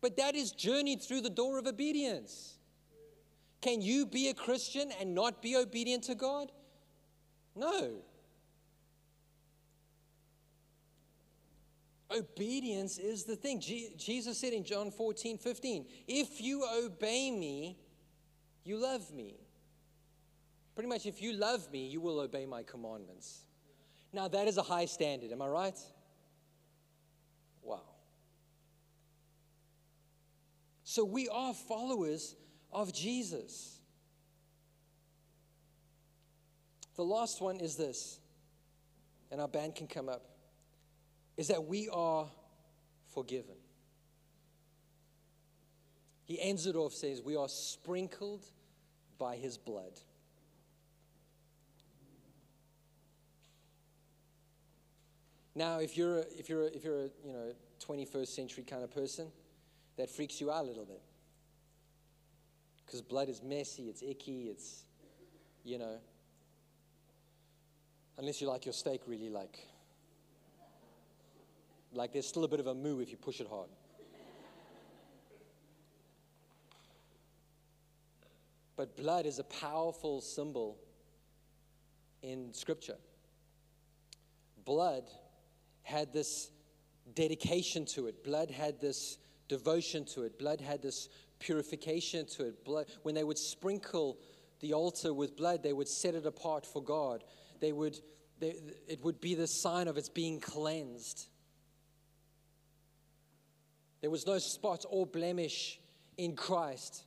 But 0.00 0.16
that 0.16 0.34
is 0.34 0.52
journeyed 0.52 1.02
through 1.02 1.22
the 1.22 1.30
door 1.30 1.58
of 1.58 1.66
obedience. 1.66 2.54
Can 3.60 3.82
you 3.82 4.06
be 4.06 4.28
a 4.28 4.34
Christian 4.34 4.92
and 5.00 5.14
not 5.14 5.42
be 5.42 5.56
obedient 5.56 6.04
to 6.04 6.14
God? 6.14 6.52
No. 7.56 8.02
Obedience 12.16 12.98
is 12.98 13.24
the 13.24 13.36
thing. 13.36 13.60
Jesus 13.60 14.38
said 14.38 14.52
in 14.52 14.64
John 14.64 14.90
14, 14.90 15.36
15, 15.36 15.84
if 16.06 16.40
you 16.40 16.64
obey 16.64 17.30
me, 17.30 17.76
you 18.64 18.76
love 18.76 19.12
me. 19.12 19.34
Pretty 20.74 20.88
much, 20.88 21.06
if 21.06 21.20
you 21.20 21.32
love 21.32 21.70
me, 21.72 21.88
you 21.88 22.00
will 22.00 22.20
obey 22.20 22.46
my 22.46 22.62
commandments. 22.62 23.40
Now, 24.12 24.28
that 24.28 24.46
is 24.46 24.56
a 24.56 24.62
high 24.62 24.84
standard, 24.84 25.32
am 25.32 25.42
I 25.42 25.48
right? 25.48 25.78
Wow. 27.62 27.82
So, 30.90 31.04
we 31.04 31.28
are 31.28 31.52
followers 31.52 32.34
of 32.72 32.94
Jesus. 32.94 33.78
The 36.96 37.04
last 37.04 37.42
one 37.42 37.60
is 37.60 37.76
this, 37.76 38.18
and 39.30 39.38
our 39.38 39.48
band 39.48 39.74
can 39.74 39.86
come 39.86 40.08
up, 40.08 40.24
is 41.36 41.48
that 41.48 41.66
we 41.66 41.90
are 41.90 42.26
forgiven. 43.12 43.56
He 46.24 46.40
ends 46.40 46.64
it 46.64 46.74
off, 46.74 46.94
says, 46.94 47.20
We 47.20 47.36
are 47.36 47.50
sprinkled 47.50 48.46
by 49.18 49.36
his 49.36 49.58
blood. 49.58 50.00
Now, 55.54 55.80
if 55.80 55.98
you're 55.98 56.20
a, 56.20 56.24
if 56.38 56.48
you're 56.48 56.62
a, 56.62 56.68
if 56.68 56.82
you're 56.82 57.00
a 57.00 57.10
you 57.22 57.34
know 57.34 57.52
21st 57.86 58.28
century 58.28 58.64
kind 58.64 58.82
of 58.82 58.90
person, 58.90 59.26
that 59.98 60.08
freaks 60.08 60.40
you 60.40 60.50
out 60.50 60.64
a 60.64 60.66
little 60.66 60.86
bit 60.86 61.02
because 62.86 63.02
blood 63.02 63.28
is 63.28 63.42
messy, 63.42 63.84
it's 63.90 64.02
icky, 64.02 64.44
it's 64.44 64.84
you 65.64 65.78
know 65.78 65.98
Unless 68.18 68.40
you 68.40 68.48
like 68.48 68.66
your 68.66 68.72
steak 68.72 69.02
really 69.06 69.30
like. 69.30 69.60
Like 71.92 72.12
there's 72.12 72.26
still 72.26 72.42
a 72.44 72.48
bit 72.48 72.58
of 72.58 72.66
a 72.66 72.74
moo 72.74 72.98
if 73.00 73.10
you 73.10 73.16
push 73.16 73.40
it 73.40 73.46
hard. 73.48 73.68
But 78.76 78.96
blood 78.96 79.24
is 79.24 79.38
a 79.38 79.44
powerful 79.44 80.20
symbol 80.20 80.78
in 82.22 82.52
Scripture. 82.52 82.96
Blood 84.64 85.04
had 85.82 86.12
this 86.12 86.50
dedication 87.14 87.84
to 87.86 88.08
it, 88.08 88.24
blood 88.24 88.50
had 88.50 88.80
this 88.80 89.18
devotion 89.48 90.04
to 90.06 90.22
it, 90.22 90.38
blood 90.38 90.60
had 90.60 90.82
this 90.82 91.08
purification 91.38 92.26
to 92.26 92.46
it. 92.48 92.64
Blood, 92.64 92.86
when 93.02 93.14
they 93.14 93.24
would 93.24 93.38
sprinkle 93.38 94.18
the 94.60 94.74
altar 94.74 95.14
with 95.14 95.36
blood, 95.36 95.62
they 95.62 95.72
would 95.72 95.88
set 95.88 96.14
it 96.14 96.26
apart 96.26 96.66
for 96.66 96.82
God 96.82 97.24
they 97.60 97.72
would, 97.72 97.98
they, 98.40 98.56
it 98.86 99.02
would 99.04 99.20
be 99.20 99.34
the 99.34 99.46
sign 99.46 99.88
of 99.88 99.96
its 99.96 100.08
being 100.08 100.40
cleansed. 100.40 101.26
There 104.00 104.10
was 104.10 104.26
no 104.26 104.38
spot 104.38 104.84
or 104.88 105.06
blemish 105.06 105.80
in 106.16 106.36
Christ, 106.36 107.04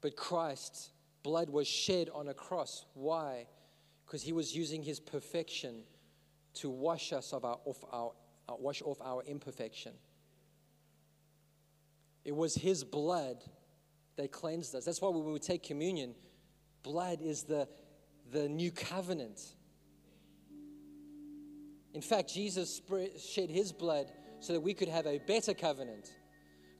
but 0.00 0.16
Christ's 0.16 0.90
blood 1.22 1.50
was 1.50 1.68
shed 1.68 2.10
on 2.12 2.28
a 2.28 2.34
cross. 2.34 2.84
Why? 2.94 3.46
Because 4.04 4.22
he 4.22 4.32
was 4.32 4.54
using 4.54 4.82
his 4.82 4.98
perfection 4.98 5.82
to 6.54 6.70
wash 6.70 7.12
us 7.12 7.32
of 7.32 7.44
our, 7.44 7.58
off 7.64 7.78
our, 7.92 8.12
uh, 8.48 8.56
wash 8.58 8.82
off 8.82 9.00
our 9.02 9.22
imperfection. 9.24 9.92
It 12.24 12.34
was 12.34 12.54
his 12.54 12.84
blood 12.84 13.36
that 14.16 14.32
cleansed 14.32 14.74
us. 14.74 14.84
That's 14.84 15.00
why 15.00 15.10
when 15.10 15.24
we 15.32 15.38
take 15.38 15.62
communion, 15.62 16.14
blood 16.82 17.20
is 17.20 17.42
the 17.42 17.68
the 18.32 18.48
new 18.48 18.70
covenant. 18.70 19.40
In 21.92 22.00
fact, 22.00 22.32
Jesus 22.32 22.80
shed 23.18 23.50
his 23.50 23.72
blood 23.72 24.10
so 24.40 24.52
that 24.52 24.60
we 24.60 24.74
could 24.74 24.88
have 24.88 25.06
a 25.06 25.18
better 25.18 25.54
covenant. 25.54 26.10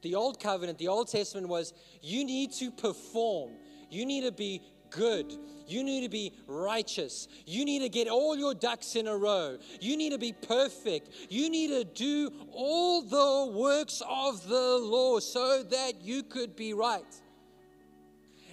The 0.02 0.16
old 0.16 0.40
covenant, 0.40 0.78
the 0.78 0.88
Old 0.88 1.08
Testament 1.08 1.48
was 1.48 1.72
you 2.02 2.24
need 2.24 2.52
to 2.54 2.70
perform, 2.70 3.52
you 3.90 4.04
need 4.04 4.24
to 4.24 4.32
be 4.32 4.60
good, 4.94 5.36
you 5.66 5.82
need 5.82 6.02
to 6.02 6.08
be 6.08 6.32
righteous, 6.46 7.28
you 7.46 7.64
need 7.64 7.80
to 7.80 7.88
get 7.88 8.08
all 8.08 8.36
your 8.36 8.54
ducks 8.54 8.96
in 8.96 9.06
a 9.06 9.16
row, 9.16 9.58
you 9.80 9.96
need 9.96 10.10
to 10.10 10.18
be 10.18 10.32
perfect, 10.32 11.10
you 11.28 11.50
need 11.50 11.68
to 11.68 11.84
do 11.84 12.30
all 12.52 13.02
the 13.02 13.52
works 13.52 14.02
of 14.08 14.46
the 14.48 14.78
law 14.78 15.18
so 15.18 15.62
that 15.62 16.02
you 16.02 16.22
could 16.22 16.56
be 16.56 16.72
right. 16.74 17.04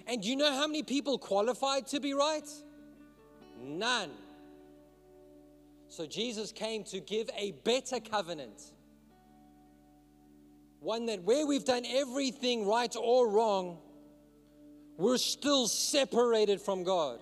And 0.06 0.24
you 0.24 0.36
know 0.36 0.52
how 0.52 0.66
many 0.66 0.82
people 0.82 1.18
qualified 1.18 1.86
to 1.88 2.00
be 2.00 2.12
right? 2.12 2.48
None. 3.60 4.10
So 5.88 6.06
Jesus 6.06 6.52
came 6.52 6.84
to 6.84 7.00
give 7.00 7.28
a 7.36 7.52
better 7.64 8.00
covenant. 8.00 8.72
One 10.80 11.06
that 11.06 11.22
where 11.22 11.46
we've 11.46 11.64
done 11.64 11.84
everything 11.86 12.66
right 12.66 12.94
or 12.98 13.28
wrong, 13.28 13.78
we're 14.96 15.18
still 15.18 15.66
separated 15.68 16.60
from 16.60 16.84
God. 16.84 17.20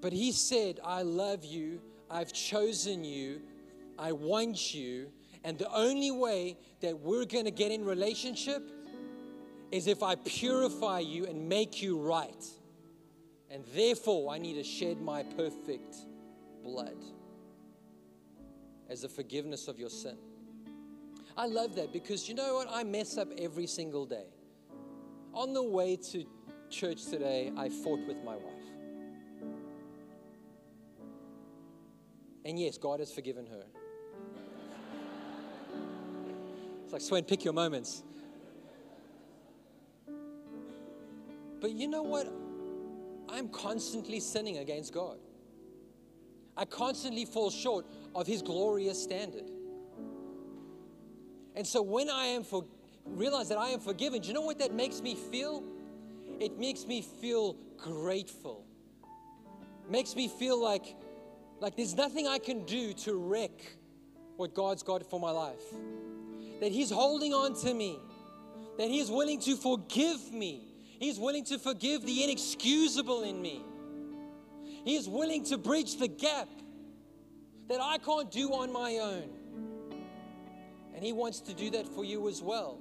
But 0.00 0.12
He 0.12 0.32
said, 0.32 0.80
I 0.84 1.02
love 1.02 1.44
you, 1.44 1.80
I've 2.10 2.32
chosen 2.32 3.04
you, 3.04 3.40
I 3.98 4.12
want 4.12 4.74
you, 4.74 5.08
and 5.44 5.58
the 5.58 5.70
only 5.72 6.10
way 6.10 6.56
that 6.80 6.98
we're 7.00 7.26
going 7.26 7.44
to 7.44 7.50
get 7.50 7.70
in 7.70 7.84
relationship 7.84 8.62
is 9.70 9.86
if 9.86 10.02
I 10.02 10.14
purify 10.14 11.00
you 11.00 11.26
and 11.26 11.48
make 11.48 11.82
you 11.82 11.98
right. 11.98 12.44
And 13.50 13.64
therefore, 13.74 14.32
I 14.32 14.38
need 14.38 14.54
to 14.54 14.64
shed 14.64 15.00
my 15.00 15.22
perfect 15.22 15.96
blood 16.62 16.96
as 18.88 19.04
a 19.04 19.08
forgiveness 19.08 19.68
of 19.68 19.78
your 19.78 19.90
sin. 19.90 20.16
I 21.36 21.46
love 21.46 21.74
that 21.76 21.92
because 21.92 22.28
you 22.28 22.34
know 22.34 22.54
what? 22.54 22.68
I 22.70 22.84
mess 22.84 23.18
up 23.18 23.28
every 23.38 23.66
single 23.66 24.06
day. 24.06 24.26
On 25.34 25.52
the 25.52 25.62
way 25.62 25.96
to 25.96 26.24
church 26.70 27.06
today, 27.06 27.52
I 27.56 27.68
fought 27.68 28.00
with 28.06 28.22
my 28.24 28.36
wife. 28.36 28.54
And 32.44 32.58
yes, 32.58 32.78
God 32.78 33.00
has 33.00 33.12
forgiven 33.12 33.46
her. 33.46 33.64
It's 36.84 36.92
like, 36.92 37.02
Swain, 37.02 37.24
pick 37.24 37.44
your 37.44 37.54
moments. 37.54 38.04
But 41.60 41.72
you 41.72 41.88
know 41.88 42.02
what? 42.02 42.30
I'm 43.28 43.48
constantly 43.48 44.20
sinning 44.20 44.58
against 44.58 44.92
God. 44.92 45.18
I 46.56 46.64
constantly 46.64 47.24
fall 47.24 47.50
short 47.50 47.86
of 48.14 48.26
His 48.26 48.42
glorious 48.42 49.02
standard. 49.02 49.50
And 51.56 51.66
so 51.66 51.82
when 51.82 52.10
I 52.10 52.26
am 52.26 52.44
for 52.44 52.64
realize 53.06 53.48
that 53.48 53.58
I 53.58 53.68
am 53.68 53.80
forgiven, 53.80 54.20
do 54.22 54.28
you 54.28 54.34
know 54.34 54.42
what 54.42 54.58
that 54.58 54.72
makes 54.72 55.00
me 55.00 55.14
feel? 55.14 55.62
It 56.40 56.58
makes 56.58 56.86
me 56.86 57.02
feel 57.02 57.56
grateful. 57.76 58.64
Makes 59.88 60.16
me 60.16 60.28
feel 60.28 60.60
like 60.62 60.96
like 61.60 61.76
there's 61.76 61.94
nothing 61.94 62.26
I 62.26 62.38
can 62.38 62.64
do 62.66 62.92
to 62.92 63.14
wreck 63.14 63.52
what 64.36 64.54
God's 64.54 64.82
got 64.82 65.08
for 65.08 65.20
my 65.20 65.30
life. 65.30 65.62
that 66.60 66.72
He's 66.72 66.90
holding 66.90 67.32
on 67.32 67.54
to 67.62 67.72
me, 67.72 67.98
that 68.78 68.88
He 68.88 69.00
is 69.00 69.10
willing 69.10 69.40
to 69.40 69.56
forgive 69.56 70.32
me. 70.32 70.74
He's 70.98 71.18
willing 71.18 71.44
to 71.46 71.58
forgive 71.58 72.04
the 72.04 72.24
inexcusable 72.24 73.22
in 73.22 73.40
me. 73.40 73.62
He 74.84 74.96
is 74.96 75.08
willing 75.08 75.44
to 75.46 75.58
bridge 75.58 75.96
the 75.96 76.08
gap 76.08 76.48
that 77.68 77.80
I 77.80 77.98
can't 77.98 78.30
do 78.30 78.50
on 78.50 78.72
my 78.72 78.98
own. 78.98 79.30
And 80.94 81.02
He 81.02 81.12
wants 81.12 81.40
to 81.40 81.54
do 81.54 81.70
that 81.70 81.88
for 81.88 82.04
you 82.04 82.28
as 82.28 82.42
well. 82.42 82.78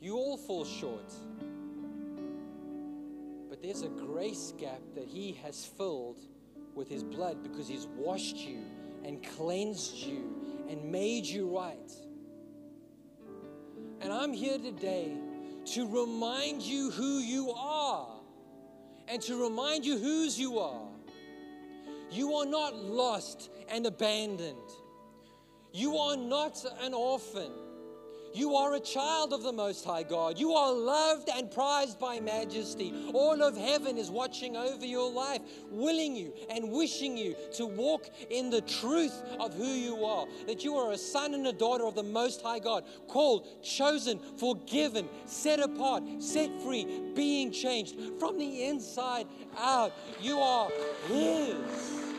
You 0.00 0.16
all 0.16 0.36
fall 0.36 0.64
short. 0.64 1.12
But 3.48 3.62
there's 3.62 3.82
a 3.82 3.88
grace 3.88 4.52
gap 4.58 4.80
that 4.94 5.08
He 5.08 5.32
has 5.42 5.64
filled 5.64 6.18
with 6.74 6.88
His 6.88 7.02
blood 7.02 7.42
because 7.42 7.66
He's 7.68 7.86
washed 7.86 8.36
you 8.36 8.60
and 9.04 9.22
cleansed 9.36 9.94
you 9.94 10.66
and 10.68 10.90
made 10.90 11.24
you 11.24 11.56
right. 11.56 11.92
And 14.00 14.12
I'm 14.12 14.32
here 14.32 14.58
today 14.58 15.16
to 15.74 15.86
remind 15.88 16.62
you 16.62 16.90
who 16.90 17.18
you 17.18 17.50
are 17.50 18.08
and 19.08 19.22
to 19.22 19.42
remind 19.42 19.84
you 19.84 19.98
whose 19.98 20.38
you 20.38 20.58
are. 20.58 20.88
You 22.10 22.34
are 22.34 22.46
not 22.46 22.76
lost 22.76 23.50
and 23.68 23.86
abandoned. 23.86 24.56
You 25.72 25.96
are 25.96 26.16
not 26.16 26.64
an 26.82 26.94
orphan. 26.94 27.52
You 28.36 28.54
are 28.56 28.74
a 28.74 28.80
child 28.80 29.32
of 29.32 29.42
the 29.42 29.52
Most 29.52 29.82
High 29.86 30.02
God. 30.02 30.38
You 30.38 30.52
are 30.52 30.70
loved 30.70 31.30
and 31.34 31.50
prized 31.50 31.98
by 31.98 32.20
majesty. 32.20 32.92
All 33.14 33.42
of 33.42 33.56
heaven 33.56 33.96
is 33.96 34.10
watching 34.10 34.58
over 34.58 34.84
your 34.84 35.10
life, 35.10 35.40
willing 35.70 36.14
you 36.14 36.34
and 36.50 36.70
wishing 36.70 37.16
you 37.16 37.34
to 37.54 37.64
walk 37.64 38.10
in 38.28 38.50
the 38.50 38.60
truth 38.60 39.22
of 39.40 39.54
who 39.54 39.64
you 39.64 40.04
are. 40.04 40.26
That 40.46 40.64
you 40.64 40.76
are 40.76 40.92
a 40.92 40.98
son 40.98 41.32
and 41.32 41.46
a 41.46 41.52
daughter 41.52 41.86
of 41.86 41.94
the 41.94 42.02
Most 42.02 42.42
High 42.42 42.58
God, 42.58 42.84
called, 43.08 43.48
chosen, 43.62 44.20
forgiven, 44.36 45.08
set 45.24 45.58
apart, 45.58 46.02
set 46.18 46.50
free, 46.60 46.84
being 47.14 47.50
changed 47.50 47.96
from 48.18 48.36
the 48.38 48.64
inside 48.64 49.28
out. 49.56 49.94
You 50.20 50.40
are 50.40 50.68
His. 51.08 52.15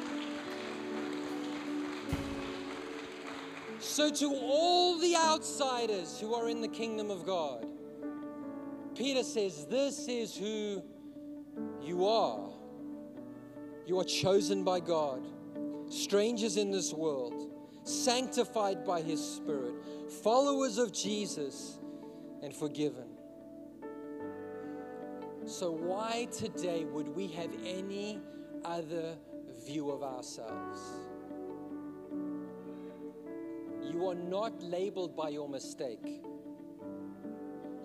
So, 3.88 4.12
to 4.12 4.28
all 4.28 5.00
the 5.00 5.16
outsiders 5.16 6.20
who 6.20 6.36
are 6.36 6.50
in 6.50 6.62
the 6.62 6.68
kingdom 6.68 7.10
of 7.10 7.26
God, 7.26 7.66
Peter 8.94 9.24
says, 9.24 9.66
This 9.66 10.10
is 10.10 10.36
who 10.36 10.84
you 11.82 12.06
are. 12.06 12.50
You 13.88 13.98
are 14.00 14.04
chosen 14.04 14.66
by 14.66 14.82
God, 14.82 15.26
strangers 15.90 16.58
in 16.58 16.70
this 16.70 16.94
world, 16.94 17.50
sanctified 17.86 18.86
by 18.86 19.02
His 19.02 19.24
Spirit, 19.26 19.74
followers 20.22 20.78
of 20.78 20.92
Jesus, 20.92 21.80
and 22.44 22.54
forgiven. 22.54 23.08
So, 25.46 25.72
why 25.72 26.28
today 26.38 26.84
would 26.84 27.08
we 27.08 27.30
have 27.30 27.52
any 27.66 28.20
other 28.66 29.16
view 29.66 29.90
of 29.90 30.04
ourselves? 30.04 31.07
You 33.98 34.10
are 34.10 34.16
not 34.16 34.62
labeled 34.62 35.16
by 35.16 35.30
your 35.30 35.50
mistake. 35.50 36.22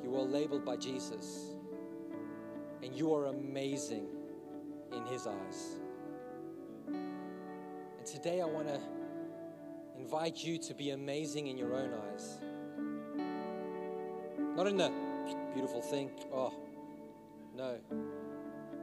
You 0.04 0.14
are 0.14 0.24
labeled 0.24 0.62
by 0.62 0.76
Jesus. 0.76 1.54
And 2.82 2.94
you 2.94 3.14
are 3.14 3.28
amazing 3.28 4.08
in 4.92 5.06
His 5.06 5.26
eyes. 5.26 5.80
And 6.86 8.04
today 8.04 8.42
I 8.42 8.44
want 8.44 8.68
to 8.68 8.78
invite 9.98 10.44
you 10.44 10.58
to 10.58 10.74
be 10.74 10.90
amazing 10.90 11.46
in 11.46 11.56
your 11.56 11.74
own 11.74 11.94
eyes. 11.94 12.36
Not 14.54 14.66
in 14.66 14.76
the 14.76 14.92
beautiful 15.54 15.80
thing, 15.80 16.10
oh, 16.30 16.52
no, 17.56 17.78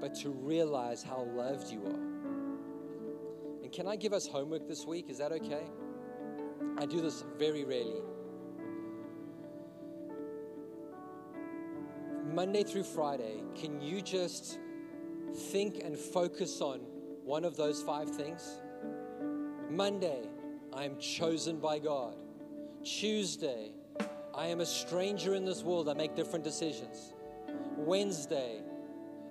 but 0.02 0.16
to 0.22 0.32
realize 0.32 1.04
how 1.04 1.28
loved 1.36 1.72
you 1.72 1.86
are. 1.86 3.62
And 3.62 3.72
can 3.72 3.88
I 3.88 3.98
give 3.98 4.14
us 4.14 4.26
homework 4.26 4.68
this 4.68 4.88
week? 4.88 5.12
Is 5.12 5.20
that 5.20 5.32
okay? 5.32 5.66
I 6.80 6.86
do 6.86 7.02
this 7.02 7.26
very 7.38 7.66
rarely. 7.66 8.02
Monday 12.34 12.64
through 12.64 12.84
Friday, 12.84 13.44
can 13.54 13.82
you 13.82 14.02
just 14.02 14.60
think 15.52 15.84
and 15.84 15.98
focus 15.98 16.62
on 16.62 16.80
one 17.26 17.44
of 17.44 17.58
those 17.58 17.82
five 17.82 18.10
things? 18.10 18.62
Monday, 19.70 20.22
I 20.72 20.86
am 20.86 20.98
chosen 21.00 21.60
by 21.60 21.80
God. 21.80 22.16
Tuesday, 22.84 23.72
I 24.34 24.48
am 24.48 24.62
a 24.62 24.66
stranger 24.66 25.36
in 25.36 25.44
this 25.44 25.64
world. 25.64 25.90
I 25.90 25.94
make 25.96 26.16
different 26.16 26.46
decisions. 26.46 27.14
Wednesday, 27.76 28.62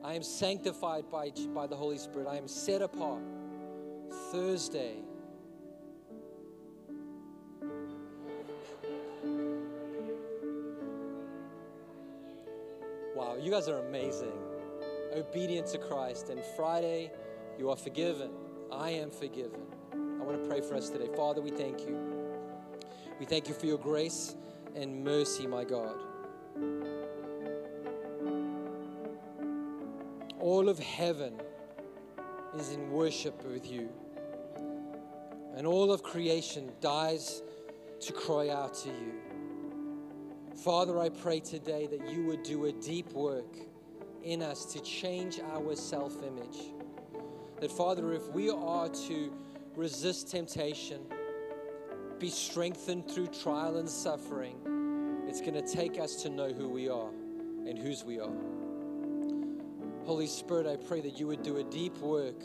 I 0.05 0.13
am 0.13 0.23
sanctified 0.23 1.11
by, 1.11 1.33
by 1.55 1.67
the 1.67 1.77
Holy 1.77 1.97
Spirit. 1.97 2.29
I 2.29 2.37
am 2.37 2.47
set 2.47 2.83
apart. 2.83 3.23
Thursday, 4.33 4.97
Wow, 13.19 13.35
you 13.37 13.51
guys 13.51 13.69
are 13.69 13.79
amazing. 13.79 14.31
Obedient 15.13 15.67
to 15.73 15.79
Christ. 15.79 16.29
And 16.29 16.41
Friday, 16.55 17.11
you 17.59 17.69
are 17.69 17.75
forgiven. 17.75 18.31
I 18.71 18.91
am 18.91 19.11
forgiven. 19.11 19.61
I 19.93 20.23
want 20.23 20.41
to 20.41 20.49
pray 20.49 20.61
for 20.61 20.77
us 20.77 20.89
today. 20.89 21.09
Father, 21.17 21.43
we 21.43 21.51
thank 21.51 21.81
you. 21.81 21.99
We 23.19 23.27
thank 23.27 23.49
you 23.49 23.55
for 23.55 23.67
your 23.67 23.79
grace 23.79 24.37
and 24.77 25.03
mercy, 25.03 25.49
my 25.49 25.65
God. 25.65 25.97
All 30.39 30.69
of 30.69 30.79
heaven 30.79 31.41
is 32.57 32.71
in 32.71 32.89
worship 32.89 33.45
with 33.45 33.69
you. 33.69 33.89
And 35.57 35.67
all 35.67 35.91
of 35.91 36.05
creation 36.05 36.71
dies 36.81 37.43
to 37.99 38.13
cry 38.13 38.51
out 38.51 38.75
to 38.75 38.91
you. 38.91 39.28
Father, 40.69 40.99
I 40.99 41.09
pray 41.09 41.41
today 41.41 41.87
that 41.87 42.13
you 42.13 42.27
would 42.27 42.43
do 42.43 42.67
a 42.67 42.73
deep 42.73 43.11
work 43.13 43.57
in 44.23 44.43
us 44.43 44.67
to 44.67 44.81
change 44.81 45.41
our 45.41 45.75
self 45.75 46.23
image. 46.23 46.59
That, 47.59 47.73
Father, 47.73 48.13
if 48.13 48.29
we 48.33 48.51
are 48.51 48.91
to 48.91 49.33
resist 49.77 50.31
temptation, 50.31 51.01
be 52.19 52.29
strengthened 52.29 53.11
through 53.11 53.29
trial 53.29 53.79
and 53.79 53.89
suffering, 53.89 54.59
it's 55.27 55.41
going 55.41 55.55
to 55.55 55.63
take 55.63 55.99
us 55.99 56.17
to 56.25 56.29
know 56.29 56.53
who 56.53 56.69
we 56.69 56.91
are 56.91 57.09
and 57.67 57.79
whose 57.79 58.05
we 58.05 58.21
are. 58.21 58.37
Holy 60.05 60.27
Spirit, 60.27 60.67
I 60.67 60.77
pray 60.77 61.01
that 61.01 61.19
you 61.19 61.27
would 61.29 61.43
do 61.43 61.57
a 61.57 61.65
deep 61.65 61.97
work 61.97 62.43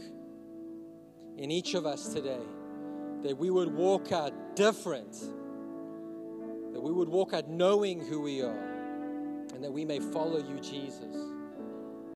in 1.37 1.51
each 1.51 1.73
of 1.73 1.85
us 1.85 2.13
today, 2.13 2.45
that 3.21 3.37
we 3.37 3.49
would 3.49 3.75
walk 3.75 4.13
out 4.13 4.55
different 4.55 5.13
that 6.73 6.81
we 6.81 6.91
would 6.91 7.09
walk 7.09 7.33
out 7.33 7.47
knowing 7.47 8.03
who 8.03 8.21
we 8.21 8.41
are 8.41 8.73
and 9.53 9.63
that 9.63 9.71
we 9.71 9.85
may 9.85 9.99
follow 9.99 10.39
you, 10.39 10.59
Jesus. 10.59 11.32